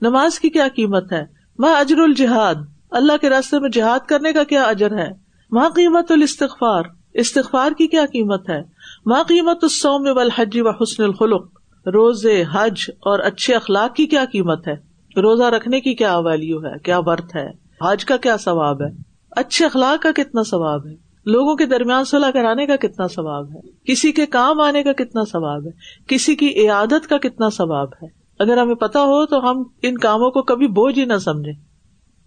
[0.02, 1.24] نماز کی کیا قیمت ہے؟
[1.58, 2.54] ماں اجر الجہاد،
[2.90, 5.08] اللہ کے راستے میں جہاد کرنے کا کیا اجر ہے؟
[5.52, 6.82] ماں قیمت الاستغفار،
[7.14, 8.62] استغفار کی کیا قیمت ہے؟
[9.06, 11.46] ماں قیمت السوم والحج و حسن الخلق،
[11.86, 14.74] روزے، حج اور اچھے اخلاق کی کیا قیمت ہے؟
[15.20, 17.50] روزہ رکھنے کی کیا ویلو ہے؟ کیا ورتھ ہے؟
[17.82, 18.88] حج کا کیا ثواب ہے؟
[19.30, 23.92] اچھے اخلاق کا کتنا ثواب ہے؟ لوگوں کے درمیان صلاح کرانے کا کتنا ثواب ہے؟
[23.92, 25.70] کسی کے کام آنے کا کتنا ثواب ہے؟
[26.06, 28.06] کسی کی عیادت کا کتنا ثواب ہے؟
[28.38, 31.76] اگر ہمیں پتا ہو تو ہم ان کاموں کو کبھی بوجھ ہی نہ سمجھے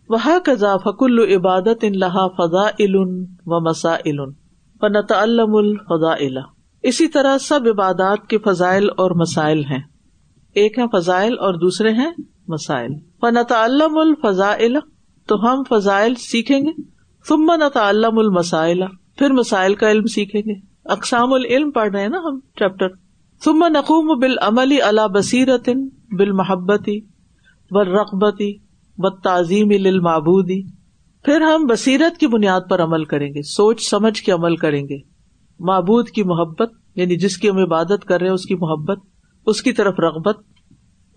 [0.09, 4.31] وہ کزا فکل عبادت ان لہا فضا علن و مسا علن
[5.09, 6.41] الم الفضا
[6.83, 9.81] اسی طرح سب عبادات کے فضائل اور مسائل ہیں۔
[10.55, 12.11] ایک ہے فضائل اور دوسرے ہیں
[12.47, 14.53] مسائل۔ فنت علم الفضا
[15.27, 16.98] تو ہم فضائل سیکھیں گے۔
[17.29, 18.83] ثم نتعلم المسائل.
[19.17, 20.53] پھر مسائل کا علم سیکھیں گے.
[20.85, 22.87] اقسام العلم پڑھ رہے ہیں نا ہم چیپٹر
[23.43, 25.69] ثم نقوم بال عملی اللہ بصیرت
[26.17, 26.99] بال محبتی
[27.71, 28.57] و رقبتی
[28.97, 29.69] و تعظیم
[31.25, 33.41] پھر ہم بصیرت کی بنیاد پر عمل کریں گے.
[33.41, 34.97] سوچ سمجھ کے عمل کریں گے.
[35.59, 38.99] معبود کی محبت یعنی جس کی ہم عبادت کر رہے ہیں، اس کی محبت،
[39.45, 40.37] اس کی طرف رغبت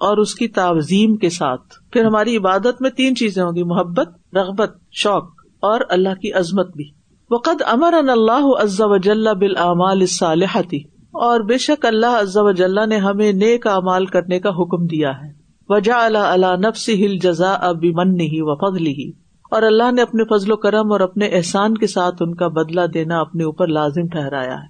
[0.01, 1.75] اور اس کی تعظیم کے ساتھ.
[1.93, 5.42] پھر ہماری عبادت میں تین چیزیں ہوں گی محبت، رغبت، شوق.
[5.63, 6.89] اور اللہ کی عظمت بھی۔
[7.31, 10.79] وقت امر اللہ عز و جل بالآمال الصالحتی
[11.13, 15.11] اور بے شک اللہ عز و جل نے ہمیں نیک اعمال کرنے کا حکم دیا
[15.11, 19.11] ہے۔ وجا اللہ اللہ نفس ہل جزا اب من ہی و فضل ہی
[19.51, 22.87] اور اللہ نے اپنے فضل و کرم اور اپنے احسان کے ساتھ ان کا بدلا
[22.95, 24.69] دینا اپنے اوپر لازم ٹھہرایا ہے۔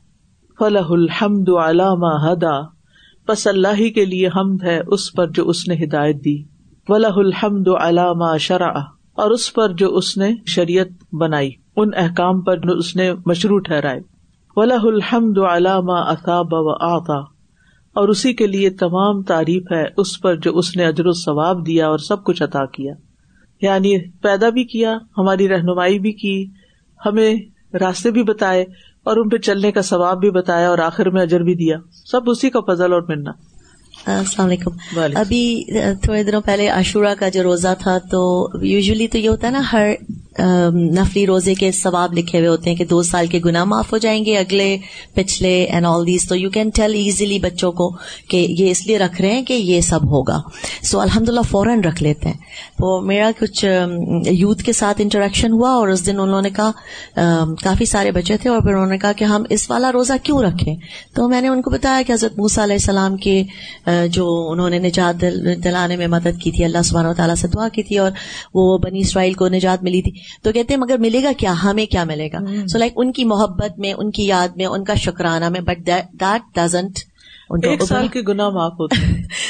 [0.59, 2.61] فلاح الحمد علامہ ہدا
[3.27, 6.43] پس اللہ ہی کے لیے حمد ہے اس پر جو اس نے ہدایت دی۔
[6.89, 8.73] ولاح الحمد علامہ شرع
[9.15, 13.59] اور اس پر جو اس نے شریعت بنائی، ان احکام پر جو اس نے مشروع
[13.59, 14.01] ٹھہرائے۔
[14.57, 17.19] ولاح الحمد علامہ اطاب و آتا
[17.95, 21.67] اور اسی کے لیے تمام تعریف ہے اس پر جو اس نے اجر و ثواب
[21.67, 22.95] دیا اور سب کچھ عطا کیا۔
[23.63, 26.47] یعنی پیدا بھی کیا، ہماری رہنمائی بھی کی،
[27.07, 27.35] ہمیں
[27.77, 28.63] راستے بھی بتائے
[29.05, 32.21] اور ان پہ چلنے کا ثواب بھی بتایا اور آخر میں اجر بھی دیا۔ سب
[32.27, 33.31] اسی کا فضل اور ملنا
[34.07, 34.71] السلام علیکم۔
[35.15, 35.65] ابھی
[36.03, 39.63] تھوڑے دنوں پہلے عاشورہ کا جو روزہ تھا تو یوزلی تو یہ ہوتا ہے نا
[39.73, 39.91] ہر
[40.75, 43.99] نفلی روزے کے ثواب لکھے ہوئے ہوتے ہیں کہ دو سال کے گنا معاف ہو
[43.99, 44.77] جائیں گے، اگلے،
[45.15, 47.91] پچھلے اینڈ آل دیز تو یو کین ٹیل ایزیلی بچوں کو
[48.29, 50.41] کہ یہ اس لیے رکھ رہے ہیں کہ یہ سب ہوگا۔
[50.83, 52.37] سو الحمد للہ فوراً رکھ لیتے ہیں۔
[52.79, 53.65] تو میرا کچھ
[54.31, 56.71] یوتھ کے ساتھ انٹریکشن ہوا اور اس دن انہوں نے کہا
[57.63, 60.43] کافی سارے بچے تھے اور پھر انہوں نے کہا کہ ہم اس والا روزہ کیوں
[60.43, 60.75] رکھیں؟
[61.15, 63.43] تو میں نے ان کو بتایا کہ حضرت موسا علیہ السلام کے
[64.11, 65.25] جو انہوں نے نجات
[65.65, 68.11] دلانے میں مدد کی تھی، اللہ سبحانہ و تعالیٰ سے دعا کی تھی اور
[68.55, 71.87] وہ بنی اسرائیل کو نجات ملی تھی۔ تو کہتے ہیں مگر ملے گا کیا؟ ہمیں
[71.87, 74.95] کیا ملے گا؟ سو لائک ان کی محبت میں ان کی یاد میں ان کا
[74.95, 76.99] شکرانہ میں بٹ دیٹ ڈزنٹ
[77.63, 78.97] ایک سال کے گنا معاف ہوتے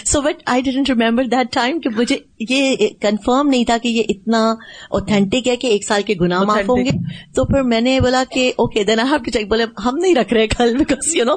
[0.05, 2.17] so but I didn't remember that time کہ مجھے
[2.51, 4.55] یہ کنفرم نہیں تھا کہ یہ اتنا
[4.91, 6.91] اوتھینٹک ہے کہ ایک سال کے گنا معاف ہوں گے۔
[7.35, 10.15] تو پھر میں نے بولا کہ okay then I have to check بولے ہم نہیں
[10.15, 11.37] رکھ رہے کل بیکاز یو نو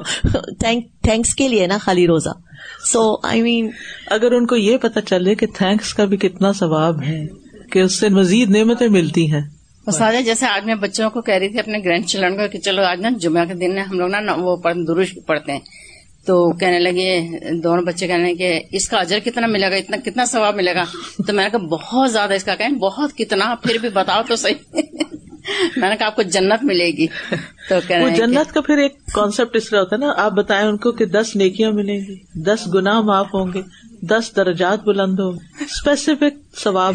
[1.02, 2.30] تھینکس کے لیے نا خالی روزہ۔
[2.92, 3.70] سو آئی مین
[4.10, 7.24] اگر ان کو یہ پتا چلے کہ تھینکس کا بھی کتنا ثواب ہے۔
[7.72, 9.40] کہ اس سے مزید نعمتیں ملتی ہیں۔
[9.92, 12.82] سادہ جیسے آج میں بچوں کو کہہ رہی تھی اپنے گرینڈ چلڈرن کو کہ چلو
[12.82, 14.56] آج نا جمعہ کے دن ہم لوگ نا وہ
[14.88, 15.60] درست پڑھتے ہیں۔
[16.26, 17.28] تو کہنے لگے
[17.62, 20.84] دونوں بچے کہنے کہ اس کا اجر کتنا ملے گا؟ اتنا کتنا ثواب ملے گا؟
[21.26, 24.36] تو میں نے کہا بہت زیادہ اس کا کہیں، بہت کتنا، پھر بھی بتاؤ تو
[24.36, 24.80] صحیح۔
[25.76, 27.06] میں نے کہا آپ کو جنت ملے گی
[27.68, 30.76] تو وہ جنت کا پھر ایک کانسیپٹ اس طرح ہوتا ہے نا آپ بتائیں ان
[30.76, 33.62] کو کہ دس نیکیاں ملیں گی دس گنا معاف ہوں گے
[34.02, 36.94] دس درجات بلند ہوں اسپیسیفک ثواب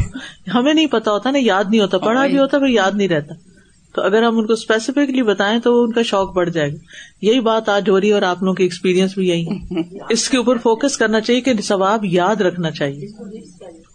[0.56, 3.51] ہمیں نہیں پتا ہوتا نا یاد نہیں ہوتا پڑھا بھی ہوتا پھر یاد نہیں رہتا۔
[3.94, 6.78] تو اگر ہم ان کو اسپیسیفکلی بتائیں تو ان کا شوق بڑھ جائے گا۔
[7.22, 10.30] یہی بات آج ہو رہی ہے اور آپ لوگوں کی ایکسپیرینس بھی یہی ہے۔ اس
[10.30, 13.08] کے اوپر فوکس کرنا چاہیے کہ ثواب یاد رکھنا چاہیے۔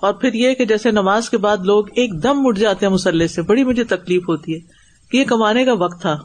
[0.01, 3.27] اور پھر یہ کہ جیسے نماز کے بعد لوگ ایک دم اٹھ جاتے ہیں مسلح
[3.27, 4.59] سے، بڑی مجھے تکلیف ہوتی ہے۔
[5.11, 6.19] کہ یہ کمانے کا وقت تھا۔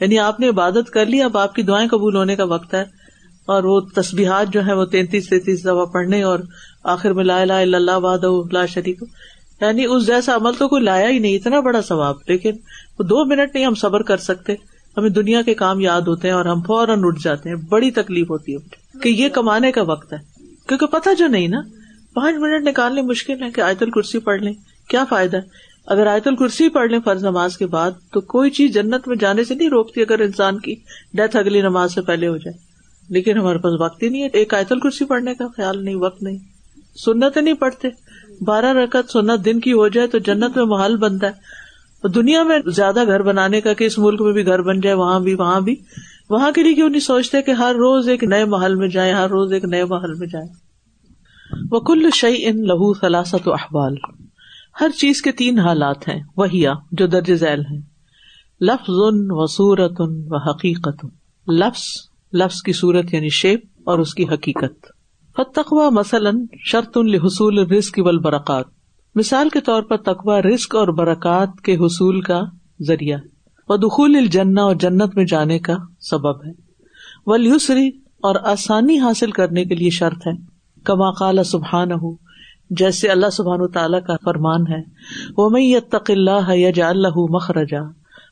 [0.00, 3.04] یعنی آپ نے عبادت کر لی، اب آپ کی دعائیں قبول ہونے کا وقت ہے۔
[3.46, 6.38] اور وہ تصبیحات جو ہے وہ تینتیس تینتیس دفعہ پڑھنے اور
[6.84, 8.18] آخر میں لا لا اللہ واد
[8.52, 9.02] لا شریف
[9.60, 12.50] یعنی اس جیسا عمل تو کوئی لایا ہی نہیں، اتنا بڑا ثواب، لیکن
[12.98, 14.54] وہ دو منٹ نہیں ہم صبر کر سکتے۔
[14.96, 18.30] ہمیں دنیا کے کام یاد ہوتے ہیں اور ہم فوراً اٹھ جاتے ہیں۔ بڑی تکلیف
[18.30, 18.58] ہوتی ہے۔
[18.98, 20.18] کہ یہ کمانے کا وقت ہے۔
[20.68, 21.60] کیونکہ پتا جو نہیں نا،
[22.14, 24.52] پانچ منٹ نکالنے مشکل ہے کہ آیت الکرسی پڑھ لیں۔
[24.88, 25.42] کیا فائدہ؟ ہے
[25.86, 29.44] اگر آیت الکرسی پڑھ لیں فرض نماز کے بعد، تو کوئی چیز جنت میں جانے
[29.44, 30.74] سے نہیں روکتی اگر انسان کی
[31.14, 32.58] ڈیتھ اگلی نماز سے پہلے ہو جائے۔
[33.08, 36.22] لیکن ہمارے پاس وقت ہی نہیں ہے۔ ایک آیت الکرسی پڑھنے کا خیال نہیں، وقت
[36.22, 36.38] نہیں۔
[37.04, 37.88] سنت نہیں پڑھتے۔
[38.40, 41.54] بارہ رکعت سنت دن کی ہو جائے تو جنت میں محل بنتا ہے۔
[42.08, 45.20] دنیا میں زیادہ گھر بنانے کا کہ اس ملک میں بھی گھر بن جائے، وہاں
[45.20, 45.76] بھی وہاں بھی۔
[46.30, 49.30] وہاں کے لیے کیوں نہیں سوچتے کہ ہر روز ایک نئے محل میں جائے ہر
[49.30, 50.46] روز ایک نئے محل میں جائے
[51.70, 53.94] وکل شعی ان لہو سلاست و احبال
[54.80, 57.80] ہر چیز کے تین حالات ہیں، وہیا جو درج ذیل ہیں۔
[58.60, 61.06] لفظ ان و صورت ان و حقیقت۔
[61.48, 61.82] لفظ
[62.32, 64.86] لفظ کی صورت یعنی شیپ اور اس کی حقیقت۔
[65.36, 68.64] فتقوا مثلاً شرط الحصول رزق و برکات
[69.14, 72.40] مثال کے طور پر تقوا رزق اور برکات کے حصول کا
[72.80, 73.18] ذریعہ۔
[73.68, 76.50] و دخول الجنا اور جنت میں جانے کا سبب ہے۔
[77.26, 77.88] ولیسری
[78.22, 80.32] اور آسانی حاصل کرنے کے لیے شرط ہے۔
[80.84, 82.14] کما قال سبحان ہو
[82.70, 84.82] جیسے اللہ سبحان و تعالیٰ کا فرمان ہے۔
[85.36, 87.80] وہ میں یتق اللہ یا اللہ مخرجا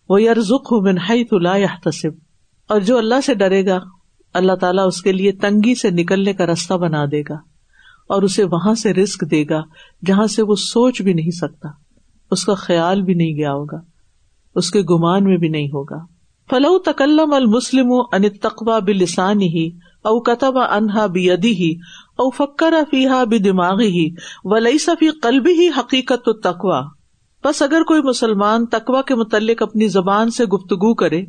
[0.09, 2.11] وہ یرزق من حیث لا يحتسب۔
[2.69, 3.79] اور جو اللہ سے ڈرے گا
[4.35, 7.35] اللہ تعالیٰ اس کے لیے تنگی سے نکلنے کا راستہ بنا دے گا
[8.09, 9.63] اور اسے وہاں سے رسک دے گا
[10.07, 11.69] جہاں سے وہ سوچ بھی نہیں سکتا۔
[12.31, 13.77] اس کا خیال بھی نہیں گیا ہوگا۔
[14.55, 15.99] اس کے گمان میں بھی نہیں ہوگا۔
[16.51, 19.71] فلو تکلم المسلم ان تقوا بلسانی ہی
[20.05, 21.73] او کتب انہا بیدی ہی
[22.19, 24.15] او فکر فیحا بھی دماغی ہی
[24.45, 26.81] ولی صفی قلبی ہی حقیقت تو تقوا
[27.45, 31.25] بس اگر کوئی مسلمان تقوا کے متعلق اپنی زبان سے گفتگو کرے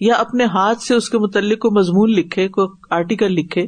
[0.00, 3.66] یا اپنے ہاتھ سے اس کے متعلق کو مضمون لکھے کو آرٹیکل لکھے،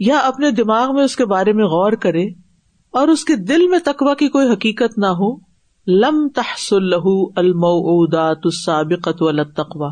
[0.00, 2.26] یا اپنے دماغ میں اس کے بارے میں غور کرے
[2.94, 5.34] اور اس کے دل میں تقوا کی کوئی حقیقت نہ ہو،
[5.86, 9.90] لم تحصل المعودات السابقت والتقوی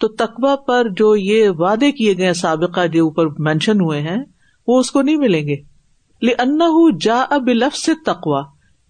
[0.00, 4.22] تو تقوا پر جو یہ وعدے کیے گئے سابقہ جو اوپر مینشن ہوئے ہیں،
[4.68, 5.56] وہ اس کو نہیں ملیں گے۔
[6.22, 6.60] لن
[7.00, 8.42] جا اب لفظ تقوا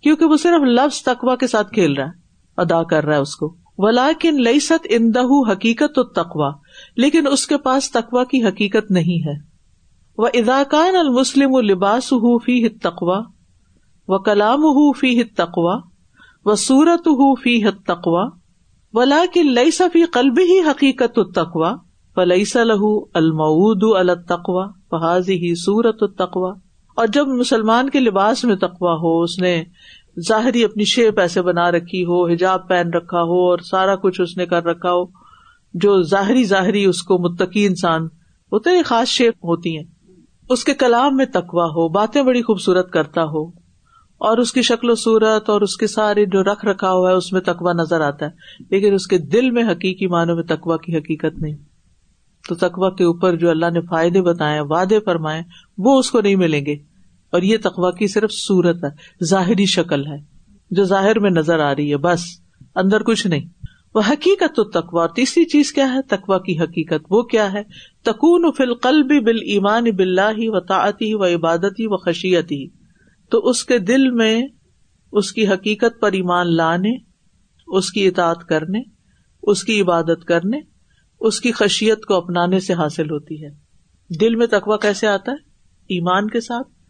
[0.02, 2.20] کیونکہ وہ صرف لفظ تقوا کے ساتھ کھیل رہا ہے،
[2.56, 6.50] ادا کر رہا ہے اس کو۔ ولاکن لئی ست اندہ حقیقت و تقوا
[6.96, 9.34] لیکن اس کے پاس تقوا کی حقیقت نہیں ہے۔
[10.18, 13.20] وہ اداکان المسلم لباس ہُو فی ہت تقوا
[14.08, 15.76] و کلام ہُو فی ہت تقوا
[16.44, 18.30] و سورت ہُو فی ہت تقوا
[18.94, 21.74] ولا کہ لئی صفی قلب ہی حقیقت التقوا
[22.14, 26.54] فلئی لہ المعود التقوا فحاظی ہی سورت التقوا
[26.96, 29.64] اور جب مسلمان کے لباس میں تقوا ہو، اس نے
[30.28, 34.36] ظاہری اپنی شیپ ایسے بنا رکھی ہو، حجاب پہن رکھا ہو اور سارا کچھ اس
[34.36, 35.04] نے کر رکھا ہو،
[35.74, 38.04] جو ظاہری ظاہری اس کو متقی انسان
[38.52, 39.84] ہوتے ہیں خاص شیپ ہوتی ہیں۔
[40.50, 43.48] اس کے کلام میں تقوا ہو، باتیں بڑی خوبصورت کرتا ہو،
[44.18, 47.14] اور اس کی شکل و صورت اور اس کے سارے جو رکھ رکھا ہوا ہے،
[47.14, 48.30] اس میں تقوا نظر آتا ہے۔
[48.70, 51.56] لیکن اس کے دل میں حقیقی معنوں میں تقوا کی حقیقت نہیں۔
[52.48, 55.42] تو تقوا کے اوپر جو اللہ نے فائدے بتائے، وعدے فرمائے،
[55.78, 56.91] وہ اس کو نہیں ملیں گے۔
[57.32, 60.16] اور یہ تقوا کی صرف صورت ہے، ظاہری شکل ہے،
[60.70, 62.24] جو ظاہر میں نظر آ رہی ہے، بس
[62.74, 63.48] اندر کچھ نہیں۔
[63.94, 67.62] وہ حقیقت تو تقوا اور تیسری چیز کیا ہے؟ تقوا کی حقیقت وہ کیا ہے؟
[68.02, 72.68] تکون فل قلب بال ایمان بلّہ و تعتی و عبادتی و خشیتی۔
[73.30, 74.42] تو اس کے دل میں
[75.12, 76.96] اس کی حقیقت پر ایمان لانے،
[77.66, 78.78] اس کی اطاعت کرنے،
[79.42, 80.60] اس کی عبادت کرنے،
[81.20, 83.50] اس کی خشیت کو اپنانے سے حاصل ہوتی ہے۔
[84.20, 85.36] دل میں تقوا کیسے آتا ہے؟
[85.82, 86.81] ایمان کے ساتھ۔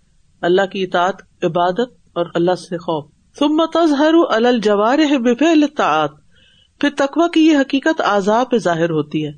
[0.43, 3.05] اللہ کی اطاعت، عبادت اور اللہ سے خوف۔
[3.39, 6.11] ثم تظہر الجوار ہے بفعل الطاعت
[6.81, 9.33] پھر تقوا کی یہ حقیقت آزاد پہ ظاہر ہوتی ہے۔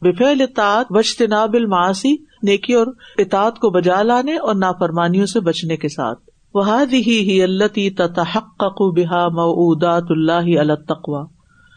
[0.00, 2.86] بفعل الطاعت وجتناب المعاصی، نیکی اور
[3.18, 6.18] اطاعت کو بجا لانے اور نافرمانیوں سے بچنے کے ساتھ۔
[6.92, 11.22] ہی التی تحق بحا معودات اللہ التقوا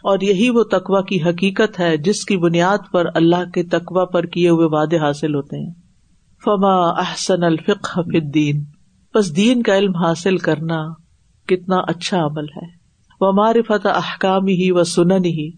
[0.02, 4.26] اور یہی وہ تقوا کی حقیقت ہے جس کی بنیاد پر اللہ کے تقوا پر
[4.26, 5.81] کیے ہوئے وعدے حاصل ہوتے ہیں۔
[6.44, 8.64] فما احسن الفق الدین
[9.14, 10.88] بس دین کا علم حاصل کرنا
[11.46, 12.66] کتنا اچھا عمل ہے۔
[13.20, 15.48] وہ معرفت احکام ہی و سنن ہی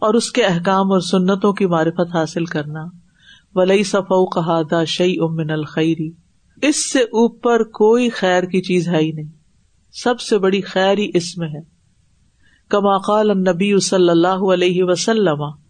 [0.00, 2.80] اور اس کے احکام اور سنتوں کی معرفت حاصل کرنا۔
[3.54, 6.10] ولی صفو کہا شعی امن الخری
[6.62, 9.28] اس سے اوپر کوئی خیر کی چیز ہے ہی نہیں۔
[9.92, 11.60] سب سے بڑی خیر ہی اس میں ہے۔
[12.68, 15.61] کما قال نبی صلی اللہ علیہ وسلم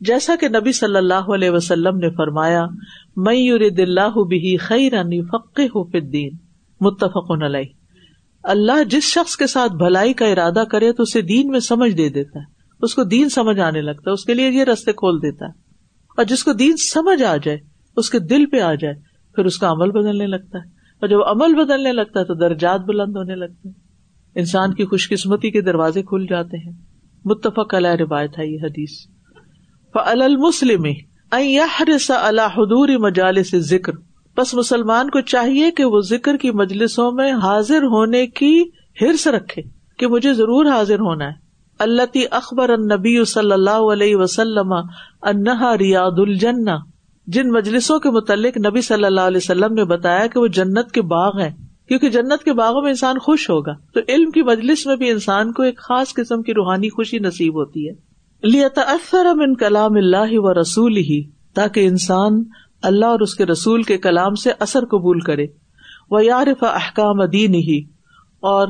[0.00, 2.66] جیسا کہ نبی صلی اللہ علیہ وسلم نے فرمایا
[3.16, 6.30] میں دلہ بھی خیر فق ہو فدین
[6.80, 7.64] متفق علیہ۔
[8.42, 12.08] اللہ جس شخص کے ساتھ بھلائی کا ارادہ کرے تو اسے دین میں سمجھ دے
[12.08, 12.44] دیتا ہے۔
[12.82, 15.50] اس کو دین سمجھ آنے لگتا ہے، اس کے لیے یہ رستے کھول دیتا ہے۔
[16.16, 17.58] اور جس کو دین سمجھ آ جائے،
[17.96, 18.94] اس کے دل پہ آ جائے،
[19.34, 20.64] پھر اس کا عمل بدلنے لگتا ہے۔
[21.00, 23.74] اور جب عمل بدلنے لگتا ہے تو درجات بلند ہونے لگتے ہیں۔
[24.34, 26.72] انسان کی خوش قسمتی کے دروازے کھل جاتے ہیں۔
[27.24, 29.19] متفق علیہ روایت ہے یہ حدیث۔
[29.94, 30.84] المسلم
[31.30, 33.92] اللہ حدور مجالس ذکر
[34.36, 38.62] بس مسلمان کو چاہیے کہ وہ ذکر کی مجلسوں میں حاضر ہونے کی
[39.00, 39.62] ہرس رکھے
[39.98, 41.32] کہ مجھے ضرور حاضر ہونا ہے۔
[41.78, 44.72] اللہ اخبر النبی صلی اللہ علیہ وسلم
[45.22, 46.70] انہا ریاد الجنہ۔
[47.26, 51.02] جن مجلسوں کے متعلق نبی صلی اللہ علیہ وسلم نے بتایا کہ وہ جنت کے
[51.02, 51.50] باغ ہیں،
[51.88, 55.52] کیونکہ جنت کے باغوں میں انسان خوش ہوگا۔ تو علم کی مجلس میں بھی انسان
[55.52, 58.09] کو ایک خاص قسم کی روحانی خوشی نصیب ہوتی ہے۔
[58.42, 62.32] من کلام اللہ و رسول ہی تاکہ انسان
[62.82, 65.46] اللہ اور اس کے رسول کے کلام سے اثر قبول کرے۔
[66.10, 67.78] وہ یارف احکام دین ہی
[68.40, 68.68] اور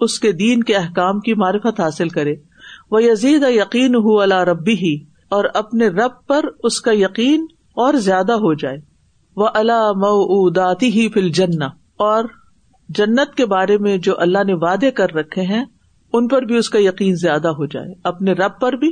[0.00, 2.34] اس کے دین کے احکام کی معرفت حاصل کرے۔
[2.90, 7.94] وہ یزید یقین ہُو اللہ ربی ہی اور اپنے رب پر اس کا یقین اور
[7.94, 8.78] زیادہ ہو جائے۔
[9.36, 11.62] وہ اللہ مداتی ہی فل جن
[11.98, 12.24] اور
[12.88, 15.64] جنت کے بارے میں جو اللہ نے وعدے کر رکھے ہیں
[16.12, 18.90] ان پر بھی اس کا یقین زیادہ ہو جائے۔ اپنے رب پر بھی۔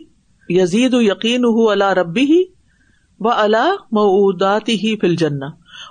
[0.48, 2.44] یزید یقین ہُو اللہ ربی ہی
[3.20, 5.38] و اللہ مداتی ہی فل جن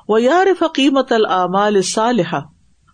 [0.08, 2.40] و یار فقیمت العمال صالحہ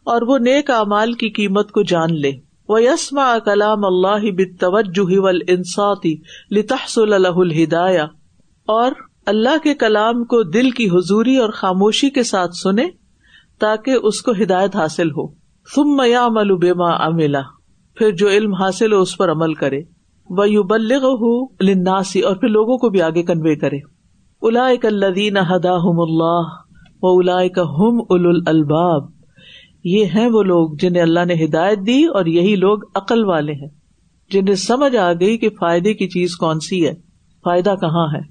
[0.06, 2.32] اور وہ نیک اعمال کی قیمت کو جان لے۔
[2.70, 6.16] وہ یسما کلام اللہ بتوجہ ول انصاتی
[6.52, 8.02] لتحصل الہ الہدایہ۔
[8.68, 8.92] اور
[9.26, 12.86] اللہ کے کلام کو دل کی حضوری اور خاموشی کے ساتھ سنے
[13.60, 15.28] تاکہ اس کو ہدایت حاصل ہو۔
[15.76, 17.42] تم میام البیما املا
[17.96, 19.82] پھر جو علم حاصل ہو اس پر عمل کرے۔
[21.64, 23.78] لناسی اور پھر لوگوں کو بھی آگے کنوے کرے۔
[24.42, 26.44] الا الدین ہدا اللہ
[27.04, 29.04] و الا ہم ال الباب
[29.84, 33.70] یہ ہیں وہ لوگ جنہیں اللہ نے ہدایت دی اور یہی لوگ عقل والے ہیں۔
[34.32, 36.94] جنہیں سمجھ آ گئی کہ فائدے کی چیز کون سی ہے،
[37.44, 38.22] فائدہ کہاں ہے۔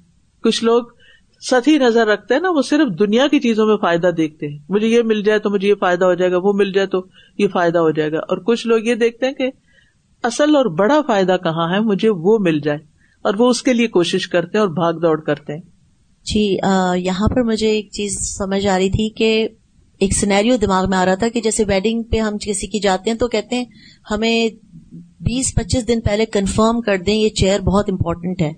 [0.43, 0.83] کچھ لوگ
[1.41, 4.87] ستی نظر رکھتے ہیں نا، وہ صرف دنیا کی چیزوں میں فائدہ دیکھتے ہیں۔ مجھے
[4.87, 7.05] یہ مل جائے تو مجھے یہ فائدہ ہو جائے گا، وہ مل جائے تو
[7.37, 9.51] یہ فائدہ ہو جائے گا۔ اور کچھ لوگ یہ دیکھتے ہیں کہ
[10.23, 12.77] اصل اور بڑا فائدہ کہاں ہے، مجھے وہ مل جائے۔
[13.21, 15.61] اور وہ اس کے لیے کوشش کرتے ہیں اور بھاگ دوڑ کرتے ہیں۔
[16.25, 16.57] جی
[16.95, 19.47] یہاں پر مجھے ایک چیز سمجھ آ رہی تھی کہ
[19.99, 23.09] ایک سینیریو دماغ میں آ رہا تھا کہ جیسے ویڈنگ پہ ہم کسی کی جاتے
[23.09, 23.65] ہیں تو کہتے ہیں،
[24.11, 24.49] ہمیں
[25.19, 28.53] بیس پچیس دن پہلے کنفرم کر دیں، یہ چیئر بہت امپورٹنٹ ہے۔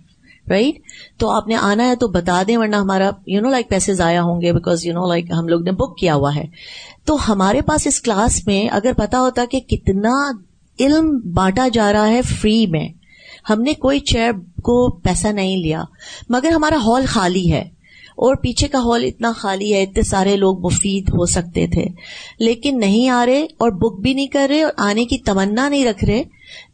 [0.47, 0.79] رائٹ
[1.19, 4.21] تو آپ نے آنا ہے تو بتا دیں ورنہ ہمارا یو نو لائک پیسے ضائع
[4.21, 6.45] ہوں گے بیکاز یو نو لائک ہم لوگ نے بک کیا ہوا ہے.
[7.05, 10.13] تو ہمارے پاس اس کلاس میں اگر پتا ہوتا کہ کتنا
[10.79, 12.87] علم بانٹا جا رہا ہے فری میں،
[13.49, 14.31] ہم نے کوئی چیئر
[14.63, 15.83] کو پیسہ نہیں لیا.
[16.29, 17.63] مگر ہمارا ہال خالی ہے
[18.15, 21.85] اور پیچھے کا ہال اتنا خالی ہے، اتنے سارے لوگ مفید ہو سکتے تھے.
[22.39, 25.85] لیکن نہیں آ رہے اور بک بھی نہیں کر رہے اور آنے کی تمنا نہیں
[25.85, 26.23] رکھ رہے.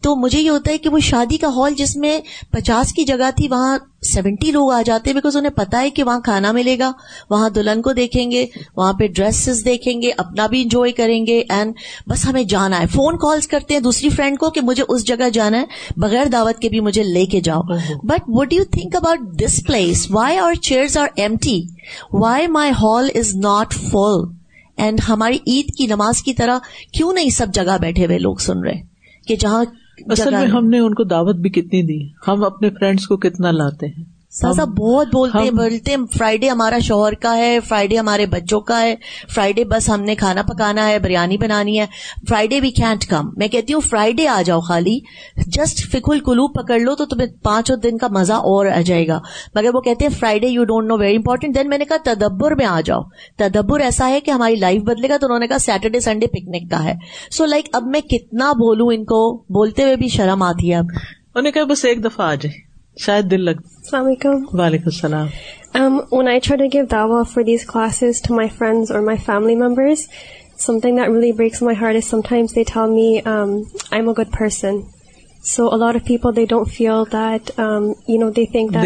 [0.01, 2.19] تو مجھے یہ ہوتا ہے کہ وہ شادی کا ہال جس میں
[2.51, 3.77] پچاس کی جگہ تھی وہاں
[4.13, 6.91] سیونٹی لوگ آ جاتے بیکاز انہیں پتا ہے کہ وہاں کھانا ملے گا
[7.29, 11.43] وہاں دلہن کو دیکھیں گے وہاں پہ ڈریسز دیکھیں گے اپنا بھی انجوائے کریں گے
[11.49, 11.73] اینڈ
[12.07, 15.29] بس ہمیں جانا ہے۔ فون کالز کرتے ہیں دوسری فرینڈ کو کہ مجھے اس جگہ
[15.29, 15.65] جانا ہے
[15.97, 17.61] بغیر دعوت کے بھی مجھے لے کے جاؤ۔
[18.03, 21.07] But what you think about this place why are chairs are
[21.41, 21.61] empty
[22.13, 24.23] why my hall is not full
[24.77, 26.59] and ہماری عید کی نماز کی طرح
[26.93, 28.98] کیوں نہیں سب جگہ بیٹھے ہوئے لوگ سن رہے؟
[29.29, 29.65] کہ جہاں
[30.07, 33.51] اصل میں ہم نے ان کو دعوت بھی کتنی دی؟ ہم اپنے فرینڈس کو کتنا
[33.51, 38.61] لاتے ہیں؟ ساسا بہت بولتے ہیں بولتے فرائیڈے ہمارا شوہر کا ہے فرائیڈے ہمارے بچوں
[38.61, 38.95] کا ہے
[39.35, 41.85] فرائیڈے بس ہم نے کھانا پکانا ہے بریانی بنانی ہے
[42.29, 44.99] فرائیڈے وی کینٹ کم میں کہتی ہوں فرائیڈے آ جاؤ خالی
[45.45, 49.19] جسٹ فکل کلو پکڑ لو تو تمہیں پانچ دن کا مزہ اور آ جائے گا۔
[49.55, 52.55] مگر وہ کہتے ہیں Friday you don't know very important then میں نے کہا تدبر
[52.55, 53.01] میں آ جاؤ۔
[53.37, 56.71] تدبر ایسا ہے کہ ہماری لائف بدلے گا تو انہوں نے کہا سیٹرڈے سنڈے پکنک
[56.71, 56.93] کا ہے۔
[57.31, 60.75] سو so لائک اب میں کتنا بولوں ان کو بولتے ہوئے بھی شرم آتی ہے
[60.75, 62.68] اب۔ انہوں نے کہا بس ایک دفعہ آ جائے
[63.05, 64.43] شاید دل لگ السلام علیکم.
[64.59, 65.27] وعلیکم السلام.
[65.73, 69.55] Am one I should a give due for these classes my friends اور my family
[69.55, 74.79] that really breaks my heart they that me I am a good person
[75.45, 78.77] so a lot of people they don't feel that you know they think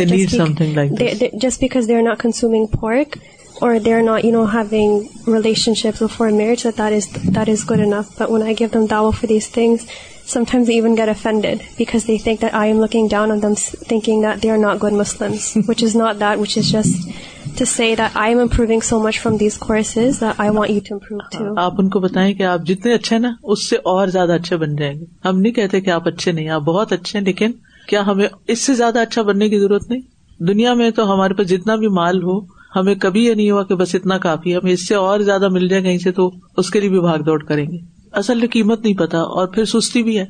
[1.41, 3.17] just because they are not consuming pork
[3.63, 4.95] or they're not, you know, having
[5.33, 7.05] relationships before marriage, that that is,
[7.35, 8.09] that is good enough.
[8.17, 9.85] But when I give them dawah for these things,
[10.27, 13.53] sometimes they even get offended because they think that I am looking down on them,
[13.53, 17.09] s- thinking that they are not good Muslims, which is not that, which is just
[17.57, 20.81] to say that I am improving so much from these courses that I want you
[20.87, 21.49] to improve too.
[21.65, 24.75] آپ ان کو بتائیں کہ آپ جتنے اچھے نا اس سے اور زیادہ اچھے بن
[24.75, 27.51] جائیں گے ہم نہیں کہتے کہ آپ اچھے نہیں آپ بہت اچھے ہیں لیکن
[27.87, 30.01] کیا ہمیں اس سے زیادہ اچھا بننے کی ضرورت نہیں
[30.47, 32.39] دنیا میں تو ہمارے پاس جتنا بھی مال ہو
[32.75, 35.49] ہمیں کبھی یہ نہیں ہوا کہ بس اتنا کافی ہے ہمیں اس سے اور زیادہ
[35.49, 37.77] مل جائے کہیں سے تو اس کے لیے بھی بھاگ دوڑ کریں گے۔
[38.11, 40.25] اصل میں قیمت نہیں پتا اور پھر سستی بھی ہے۔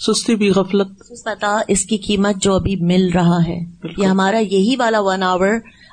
[0.00, 0.88] سستی بھی غفلت۔
[1.24, 3.60] پتا اس کی قیمت جو ابھی مل رہا ہے۔
[3.98, 5.48] یہ ہمارا یہی والا ون آور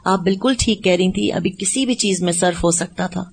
[0.05, 3.23] آپ بالکل ٹھیک کہہ رہی تھی ابھی کسی بھی چیز میں صرف ہو سکتا تھا۔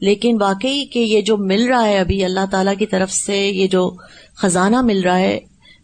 [0.00, 3.66] لیکن واقعی کہ یہ جو مل رہا ہے ابھی اللہ تعالی کی طرف سے یہ
[3.66, 3.96] جو
[4.36, 5.38] خزانہ مل رہا ہے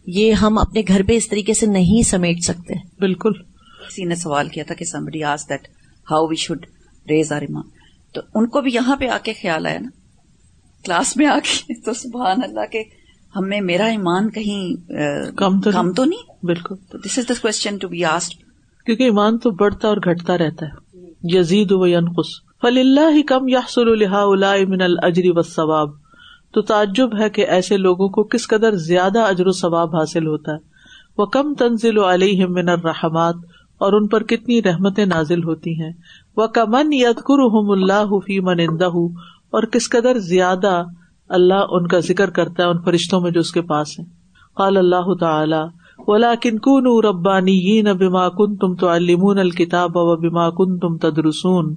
[0.07, 3.31] یہ ہم اپنے گھر پہ اس طریقے سے نہیں سمیٹ سکتے۔ بالکل۔
[3.89, 5.67] کسی نے سوال کیا تھا کہ somebody as that
[6.11, 6.65] how we should
[7.09, 7.69] raise our ایمان
[8.13, 9.89] تو ان کو بھی یہاں پہ آ کے خیال آیا نا۔
[10.85, 12.83] کلاس میں آ کے تو سبحان اللہ کے
[13.35, 14.91] ہمیں میرا ایمان کہیں
[15.37, 18.33] کم تو نہیں؟ بالکل۔ تو this is the question to be asked
[18.85, 22.29] کیونکہ ایمان تو بڑھتا اور گھٹتا رہتا ہے۔ یزید و ینقص۔
[22.61, 24.25] فل اللہ ہی کم یحصل الحا
[24.67, 25.89] من الجری و ثواب
[26.53, 30.51] تو تعجب ہے کہ ایسے لوگوں کو کس قدر زیادہ اجر و ثواب حاصل ہوتا
[30.51, 30.57] ہے۔
[31.17, 33.35] وہ کم تنزل علیہ من الرحمات۔
[33.81, 35.91] اور ان پر کتنی رحمتیں نازل ہوتی ہیں۔
[36.37, 40.83] وہ کمن یدکر اللہ فی اور کس قدر زیادہ
[41.29, 44.05] اللہ ان کا ذکر کرتا ہے ان فرشتوں میں جو اس کے پاس ہیں۔
[44.55, 50.79] قال اللہ تعالی ولاکن کن ربانی بما کن تم تو المون الکتاب و بما کن
[50.79, 51.75] تم تدرسون۔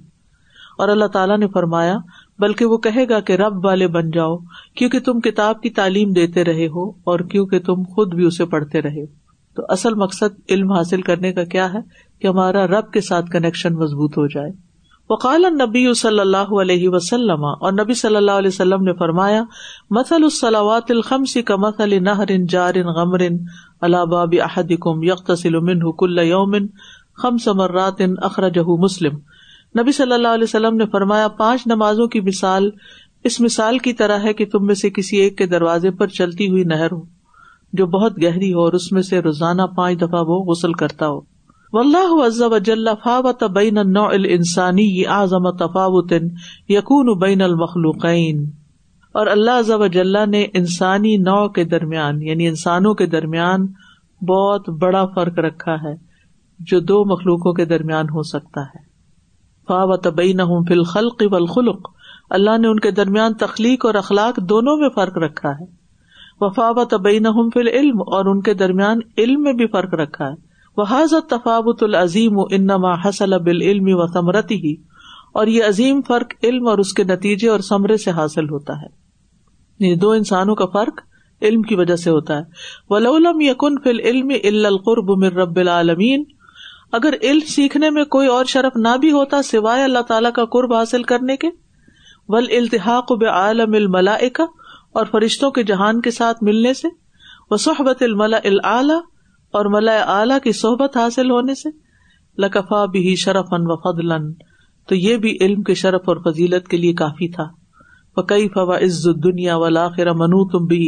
[0.79, 1.97] اور اللہ تعالیٰ نے فرمایا،
[2.39, 4.37] بلکہ وہ کہے گا کہ رب والے بن جاؤ،
[4.77, 8.83] کیونکہ تم کتاب کی تعلیم دیتے رہے ہو اور کیونکہ تم خود بھی اسے پڑھتے
[8.83, 9.24] رہے ہو۔
[9.57, 11.79] تو اصل مقصد علم حاصل کرنے کا کیا ہے؟
[12.21, 14.51] کہ ہمارا رب کے ساتھ کنیکشن مضبوط ہو جائے۔
[15.11, 19.45] وقال نبی صلی اللہ علیہ وسلم، اور نبی صلی اللہ علیہ وسلم نے فرمایا،
[19.91, 23.21] مثل الصلاوات الخمس کا مثل نہر جار غمر
[23.83, 26.55] على باب احدكم يغتسل منه كل يوم
[27.17, 29.19] خمس مرات اخرجہ مسلم۔
[29.81, 32.71] نبی صلی اللہ علیہ وسلم نے فرمایا، پانچ نمازوں کی مثال،
[33.25, 36.51] اس مثال کی طرح ہے کہ تم میں سے کسی ایک کے دروازے پر چلتی
[36.51, 37.14] ہوئی نہر ہو۔
[37.75, 41.21] جو بہت گہری ہو اور اس میں سے روزانہ پانچ دفعہ وہ غسل کرتا ہو۔
[41.73, 46.13] واللہ فاوت بین النوع الانسانی اعظم تفاوت
[46.69, 48.51] یکون بین المخلوقین۔
[49.15, 53.67] اور اللہ عز و جل نے انسانی نو کے درمیان یعنی انسانوں کے درمیان
[54.29, 55.95] بہت بڑا فرق رکھا ہے،
[56.59, 58.83] جو دو مخلوقوں کے درمیان ہو سکتا ہے۔
[59.69, 61.91] فاوت بینہم فی الخلق والخلق،
[62.31, 65.84] اللہ نے ان کے درمیان تخلیق اور اخلاق دونوں میں فرق رکھا ہے۔
[66.45, 70.35] وفاوت بینہم فی العلم، اور ان کے درمیان علم میں بھی فرق رکھا ہے۔
[70.77, 74.75] وہ حضرت تفاوت العظیم انما حسل بالعلم و ثمرتی ہی
[75.35, 78.87] اور یہ عظیم فرق علم اور اس کے نتیجے اور ثمرے سے حاصل ہوتا ہے۔
[79.79, 81.01] یعنی دو انسانوں کا فرق
[81.43, 82.43] علم کی وجہ سے ہوتا ہے۔
[82.89, 84.31] ولولم یکن فل علم
[84.65, 86.25] القرب من رب العالمین
[86.93, 90.75] اگر علم سیکھنے میں کوئی اور شرف نہ بھی ہوتا سوائے اللہ تعالیٰ کا قرب
[90.75, 91.49] حاصل کرنے کے۔
[92.29, 94.43] ول التحاق بعالم الملائکہ
[94.95, 96.89] اور فرشتوں کے جہان کے ساتھ ملنے سے
[97.51, 98.99] وہ صحبت الملا العلی
[99.55, 101.69] اور ملا اعلی کی صحبت حاصل ہونے سے،
[102.39, 104.33] لکفا بھی شرف ان و فضلن
[104.89, 107.45] تو یہ بھی علم کے شرف اور فضیلت کے لیے کافی تھا۔
[108.17, 110.87] وہ کئی فوا عز دنیا ولاخر منو تم بھی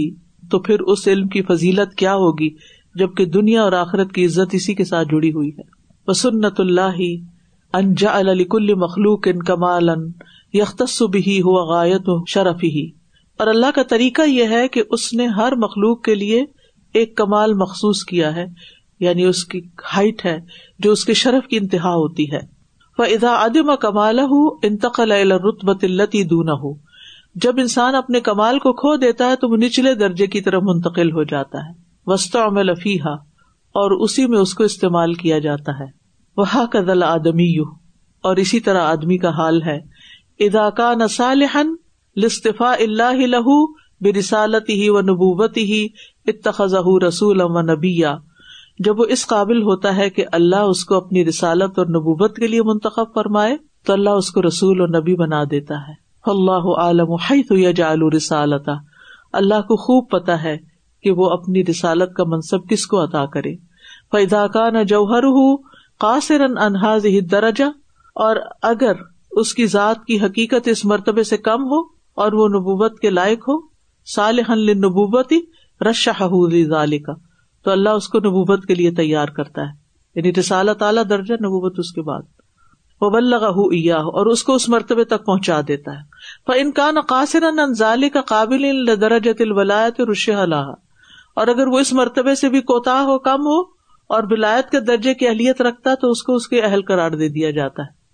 [0.51, 2.51] تو پھر اس علم کی فضیلت کیا ہوگی،
[2.95, 5.63] جبکہ دنیا اور آخرت کی عزت اسی کے ساتھ جڑی ہوئی ہے۔
[6.09, 7.01] وہ سنت اللہ
[7.75, 9.89] انجا الکل مخلوق ان کمال
[10.53, 12.87] یختص بھی ہوا غایت شرف ہی
[13.39, 16.45] اور اللہ کا طریقہ یہ ہے کہ اس نے ہر مخلوق کے لیے
[16.95, 18.47] ایک کمال مخصوص کیا ہے
[19.01, 19.61] یعنی اس کی
[19.97, 20.39] ہائٹ ہے،
[20.78, 22.41] جو اس کے شرف کی انتہا ہوتی ہے۔
[22.99, 26.74] وہ ادا ادم کمال ہوں انتقل رتبت التی دون ہو
[27.34, 31.12] جب انسان اپنے کمال کو کھو دیتا ہے، تو وہ نچلے درجے کی طرف منتقل
[31.12, 31.72] ہو جاتا ہے۔
[32.07, 33.12] وسط میں لفیحا
[33.74, 35.87] اور اسی میں اس کو استعمال کیا جاتا ہے۔
[36.37, 37.59] وہ کدل آدمی
[38.22, 39.78] اور اسی طرح آدمی کا حال ہے۔
[40.39, 41.74] ادا کا نسالحن
[42.17, 43.67] لطفا اللہ لہو
[44.01, 45.87] برسالت ہی و نبوبت ہی
[46.27, 46.75] اتخذ
[47.09, 48.17] رسول و نبیا۔
[48.79, 52.47] جب وہ اس قابل ہوتا ہے کہ اللہ اس کو اپنی رسالت اور نبوبت کے
[52.47, 53.57] لیے منتخب فرمائے،
[53.87, 55.93] تو اللہ اس کو رسول اور نبی بنا دیتا ہے۔
[56.27, 57.17] اللہ عالم
[57.51, 58.73] یجعل رسالتا
[59.33, 60.57] اللہ کو خوب پتا ہے
[61.03, 63.57] کہ وہ اپنی رسالت کا منصب کس کو عطا کرے۔
[64.12, 65.57] فیدا کا نہ جوہر ہُو
[65.99, 67.64] قاصر انحاظ درجہ
[68.14, 68.93] اور اگر
[69.31, 73.39] اس کی ذات کی حقیقت اس مرتبے سے کم ہو اور وہ نبوت کے لائق
[73.39, 73.69] ہو۔
[74.14, 75.33] صالح نبوت
[75.91, 77.12] رشا کا
[77.64, 81.75] تو اللہ اس کو نبوبت کے لیے تیار کرتا ہے۔ یعنی رسالہ تعالیٰ درجہ نبوبت
[81.79, 82.23] اس کے بعد۔
[83.01, 83.45] وہ بلغ
[83.91, 86.17] اور اس کو اس مرتبے تک پہنچا دیتا ہے۔
[86.61, 90.73] ان کا نقاصر انزال کا قابل درجت الولایت رش اللہ
[91.37, 93.61] اور اگر وہ اس مرتبے سے بھی کوتا ہو کم ہو
[94.09, 97.29] اور ولایت کے درجے کی اہلیت رکھتا تو اس کو اس کے اہل قرار دے
[97.29, 98.06] دیا جاتا ہے۔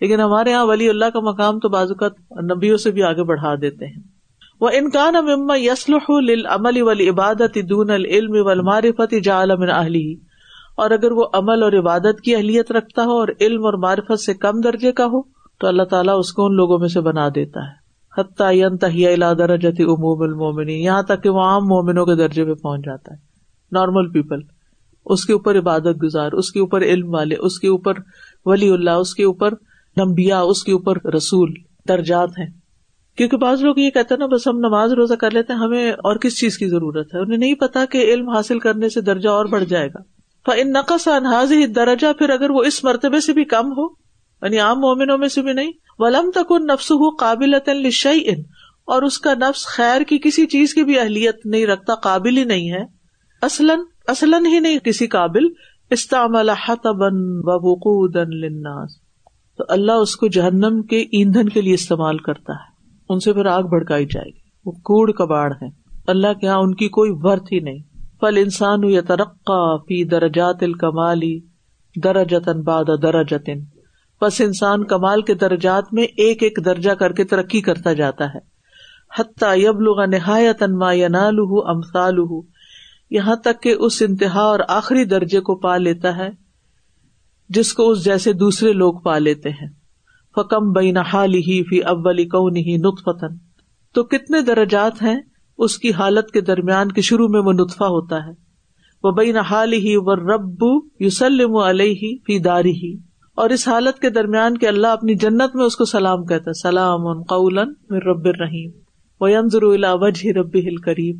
[0.00, 3.86] لیکن ہمارے یہاں ولی اللہ کا مقام تو بازوقت نبیوں سے بھی آگے بڑھا دیتے
[3.86, 4.02] ہیں۔
[4.60, 6.10] وہ انکان مما یسلح
[6.48, 10.14] عمل ولی عبادت دون العلم والمعرفت جعل من اہلی
[10.76, 14.34] اور اگر وہ عمل اور عبادت کی اہلیت رکھتا ہو اور علم اور معرفت سے
[14.34, 15.22] کم درجے کا ہو،
[15.60, 17.80] تو اللہ تعالیٰ اس کو ان لوگوں میں سے بنا دیتا ہے۔
[18.20, 22.84] حتیٰ ینتہی درجت عموم المومنی یہاں تک کہ وہ عام مومنوں کے درجے پہ پہنچ
[22.84, 23.18] جاتا ہے۔
[23.72, 24.38] نارمل پیپل
[25.06, 27.92] اس کے اوپر عبادت گزار، اس کے اوپر علم والے، اس کے اوپر
[28.46, 29.54] ولی اللہ، اس کے اوپر
[29.96, 31.54] نمبیا، اس کے اوپر رسول
[31.88, 32.46] درجات ہیں۔
[33.16, 35.92] کیونکہ بعض لوگ یہ کہتے ہیں نا، بس ہم نماز روزہ کر لیتے ہیں، ہمیں
[35.92, 39.28] اور کس چیز کی ضرورت ہے؟ انہیں نہیں پتا کہ علم حاصل کرنے سے درجہ
[39.28, 40.20] اور بڑھ جائے گا۔
[40.56, 43.86] ان نقص انحاظ ہی درجہ پھر اگر وہ اس مرتبے سے بھی کم ہو
[44.42, 48.40] یعنی عام مومنوں میں سے بھی نہیں، ولم تک ان نفس ہو قابل ان
[48.86, 52.44] اور اس کا نفس خیر کی کسی چیز کی بھی اہلیت نہیں رکھتا، قابل ہی
[52.44, 52.82] نہیں ہے۔
[53.42, 55.44] اصلاً اصلاً ہی نہیں، کسی قابل۔
[55.90, 59.09] استعمال حتبن وقودن للناس۔
[59.58, 62.70] تو اللہ اس کو جہنم کے ایندھن کے لیے استعمال کرتا ہے۔
[63.08, 65.68] ان سے پھر آگ بھڑکائی جائے گی۔ وہ کوڑ کباڑ ہے
[66.06, 67.78] اللہ کے یہاں ان کی کوئی ورت ہی نہیں۔
[68.20, 71.40] پل انسان یا ترقا فی درجات الکمالی
[72.04, 73.58] درجتن باد درجتن
[74.20, 78.38] بس انسان کمال کے درجات میں ایک ایک درجہ کر کے ترقی کرتا جاتا ہے۔
[79.18, 82.40] حتیٰ یبلغ نہایت ما ینالہ امثالہ
[83.10, 86.49] یہاں تک کہ اس انتہا اور آخری درجے کو پا لیتا ہے۔
[87.50, 89.68] جس کو اس جیسے دوسرے لوگ پا لیتے ہیں۔
[90.36, 92.16] فکم بین حال ہی فی اول
[92.52, 93.36] نہیں نطفتن
[93.94, 95.20] تو کتنے درجات ہیں
[95.58, 98.32] اس کی حالت کے درمیان کے شروع میں وہ نطفہ ہوتا ہے۔
[99.04, 100.62] وہ بین حال ہی و رب
[101.00, 102.94] یوسلم علیہ فی داری ہی
[103.34, 106.60] اور اس حالت کے درمیان کے اللہ اپنی جنت میں اس کو سلام کہتا ہے۔
[106.62, 107.58] سلام قول
[107.90, 108.70] رب الرحیم
[109.20, 111.16] وہ ینظر وجہ رب ہل کریم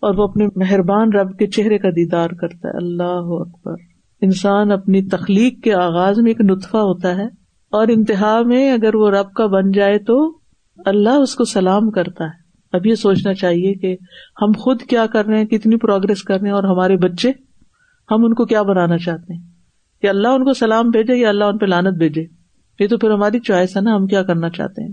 [0.00, 3.91] اور وہ اپنے مہربان رب کے چہرے کا دیدار کرتا ہے۔ اللہ اکبر۔
[4.22, 7.26] انسان اپنی تخلیق کے آغاز میں ایک نطفہ ہوتا ہے
[7.70, 10.38] اور انتہا میں اگر وہ رب کا بن جائے تو
[10.86, 12.42] اللہ اس کو سلام کرتا ہے۔
[12.72, 13.96] اب یہ سوچنا چاہیے کہ
[14.42, 17.28] ہم خود کیا کر رہے ہیں، کتنی پروگرس کر رہے ہیں اور ہمارے بچے،
[18.10, 19.40] ہم ان کو کیا بنانا چاہتے ہیں؟
[20.02, 22.24] کہ اللہ ان کو سلام بھیجے یا اللہ ان پہ لانت بھیجے؟
[22.80, 24.92] یہ تو پھر ہماری چوائس ہے نا، ہم کیا کرنا چاہتے ہیں؟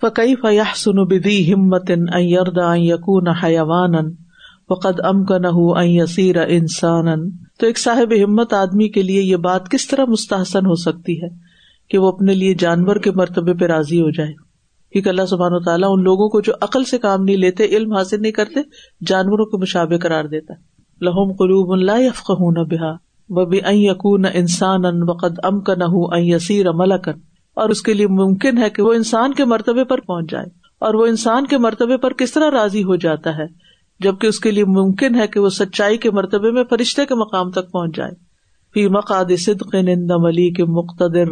[0.00, 1.90] فقی فیاح سن بدی ہمت
[2.76, 3.94] یقون حیوان
[4.70, 9.68] وقد ام کا نہ یسیر انسان تو ایک صاحب ہمت آدمی کے لیے یہ بات
[9.68, 11.28] کس طرح مستحسن ہو سکتی ہے
[11.90, 14.32] کہ وہ اپنے لیے جانور کے مرتبے پہ راضی ہو جائے؟
[14.92, 17.92] کیونکہ اللہ سبحان و تعالیٰ ان لوگوں کو جو عقل سے کام نہیں لیتے، علم
[17.92, 18.60] حاصل نہیں کرتے،
[19.06, 20.54] جانوروں کے مشابے قرار دیتا
[21.00, 22.92] لہوم قلوب اللہ یفق نہ بحا
[23.28, 25.84] وہ بھی یقون انسان ان وقد ام کا نہ
[26.18, 27.12] یسیر ملکن
[27.54, 30.46] اور اس کے لیے ممکن ہے کہ وہ انسان کے مرتبے پر پہنچ جائے۔
[30.78, 33.67] اور وہ انسان کے مرتبے پر کس طرح راضی ہو جاتا ہے؟
[34.00, 37.50] جبکہ اس کے لیے ممکن ہے کہ وہ سچائی کے مرتبے میں فرشتے کے مقام
[37.50, 38.10] تک پہنچ جائے۔
[38.74, 41.24] فی مقاد صدق نندم کے مقتدر،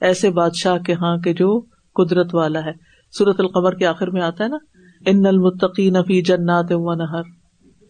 [0.00, 1.60] ایسے بادشاہ کے ہاں کے جو
[1.94, 2.70] قدرت والا ہے۔
[3.18, 4.56] سورت القمر کے آخر میں آتا ہے نا؟
[5.06, 7.22] ان المتقین فی جنات و نہر۔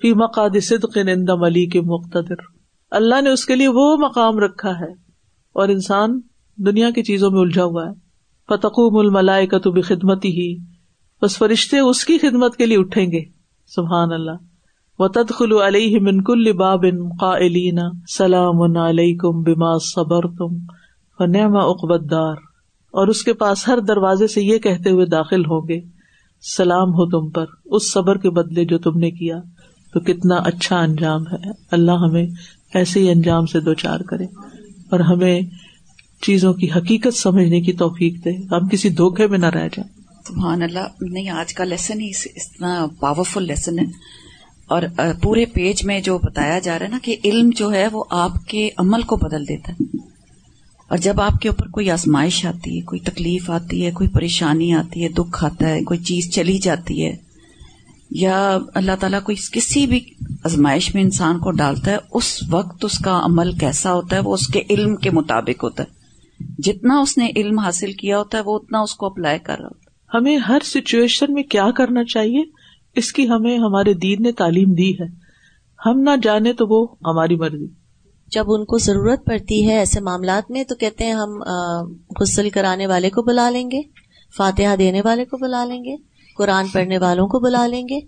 [0.02, 2.34] فی مقاد صدق نندم علی کے مقتدر۔
[2.90, 4.90] اللہ نے اس کے لیے وہ مقام رکھا ہے۔
[5.54, 6.20] اور انسان
[6.56, 7.92] دنیا کی چیزوں میں الجھا ہوا ہے۔
[8.48, 9.82] فتقوم الملائے کا تو بھی
[10.24, 10.56] ہی
[11.22, 13.35] بس فرشتے اس کی خدمت کے لیے اٹھیں گے۔
[13.66, 14.30] سبحان اللہ.
[14.98, 16.82] و تدخل علیہ منکل باب
[17.20, 17.78] قائلین
[18.18, 20.58] سلام علیکم بما صبر تم
[21.18, 22.34] فنعم عقبت دار
[22.86, 25.80] اور اس کے پاس ہر دروازے سے یہ کہتے ہوئے داخل ہوں گے،
[26.56, 29.36] سلام ہو تم پر، اس صبر کے بدلے جو تم نے کیا،
[29.92, 32.26] تو کتنا اچھا انجام ہے۔ اللہ ہمیں
[32.74, 34.24] ایسے ہی انجام سے دو چار کرے
[34.90, 35.40] اور ہمیں
[36.22, 39.95] چیزوں کی حقیقت سمجھنے کی توفیق دے۔ ہم کسی دھوکے میں نہ رہ جائیں۔
[40.26, 43.84] سبحان اللہ، نہیں، آج کا لیسن ہی اتنا پاورفل لیسن ہے۔
[44.66, 44.82] اور
[45.22, 48.46] پورے پیج میں جو بتایا جا رہا ہے نا کہ علم جو ہے وہ آپ
[48.46, 49.98] کے عمل کو بدل دیتا ہے۔
[50.88, 54.74] اور جب آپ کے اوپر کوئی آزمائش آتی ہے، کوئی تکلیف آتی ہے، کوئی پریشانی
[54.74, 57.16] آتی ہے، دکھ آتا ہے، کوئی چیز چلی جاتی ہے،
[58.10, 60.00] یا اللہ تعالیٰ کوئی کسی بھی
[60.44, 64.34] آزمائش میں انسان کو ڈالتا ہے، اس وقت اس کا عمل کیسا ہوتا ہے، وہ
[64.34, 65.96] اس کے علم کے مطابق ہوتا ہے۔
[66.58, 69.64] جتنا اس نے علم حاصل کیا ہوتا ہے، وہ اتنا اس کو اپلائی کر رہا
[69.64, 69.85] ہوتا ہے۔
[70.16, 72.42] ہمیں ہر سچویشن میں کیا کرنا چاہیے؟
[72.94, 75.26] اس کی ہمیں ہمارے دین نے تعلیم دی ہے۔
[75.86, 77.66] ہم نہ جانے تو وہ ہماری مرضی۔
[78.26, 81.42] جب ان کو ضرورت پڑتی ہے ایسے معاملات میں تو کہتے ہیں ہم
[82.20, 83.80] غسل کرانے والے کو بلا لیں گے،
[84.36, 85.96] فاتحہ دینے والے کو بلا لیں گے،
[86.36, 88.00] قرآن پڑھنے والوں کو بلا لیں گے،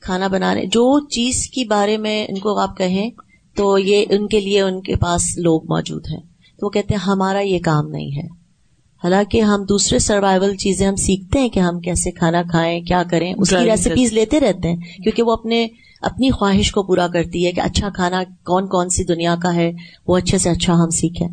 [0.00, 3.10] کھانا بنانے، جو چیز کی بارے میں ان کو آپ کہیں
[3.56, 6.20] تو یہ ان کے لیے ان کے پاس لوگ موجود ہیں۔
[6.58, 8.41] تو وہ کہتے ہیں ہمارا یہ کام نہیں ہے۔
[9.04, 13.34] حالانکہ ہم دوسرے سروائول چیزیں ہم سیکھتے ہیں کہ ہم کیسے کھانا کھائیں کیا کریں
[13.38, 15.66] اس کی ریسیپیز لیتے رہتے ہیں کیونکہ وہ اپنے
[16.00, 19.72] اپنی خواہش کو پورا کرتی ہے کہ اچھا کھانا کون کون سی دنیا کا ہے
[20.06, 21.28] وہ اچھے سے اچھا ہم سیکھیں۔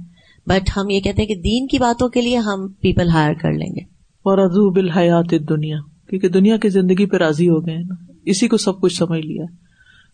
[0.46, 3.52] بٹ ہم یہ کہتے ہیں کہ دین کی باتوں کے لیے ہم پیپل ہائر کر
[3.52, 3.82] لیں گے۔
[4.24, 5.78] اور ازو بالحیات دنیا
[6.10, 9.44] کیونکہ دنیا کی زندگی پہ راضی ہو گئے نا۔ اسی کو سب کچھ سمجھ لیا۔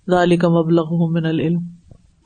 [0.09, 1.59] ذالک مبلغ من العلم۔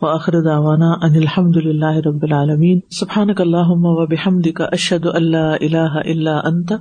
[0.02, 2.80] وآخر دعوانا ان الحمد للہ رب العالمین.
[2.92, 6.74] سبحانک اللہم و بحمدک اشہد ان لا الہ الا انت،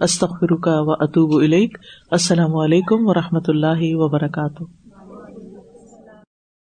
[0.00, 1.78] استغفرک و اتوب الیک.
[2.10, 4.85] السلام علیکم و رحمۃ اللہ وبرکاتہ.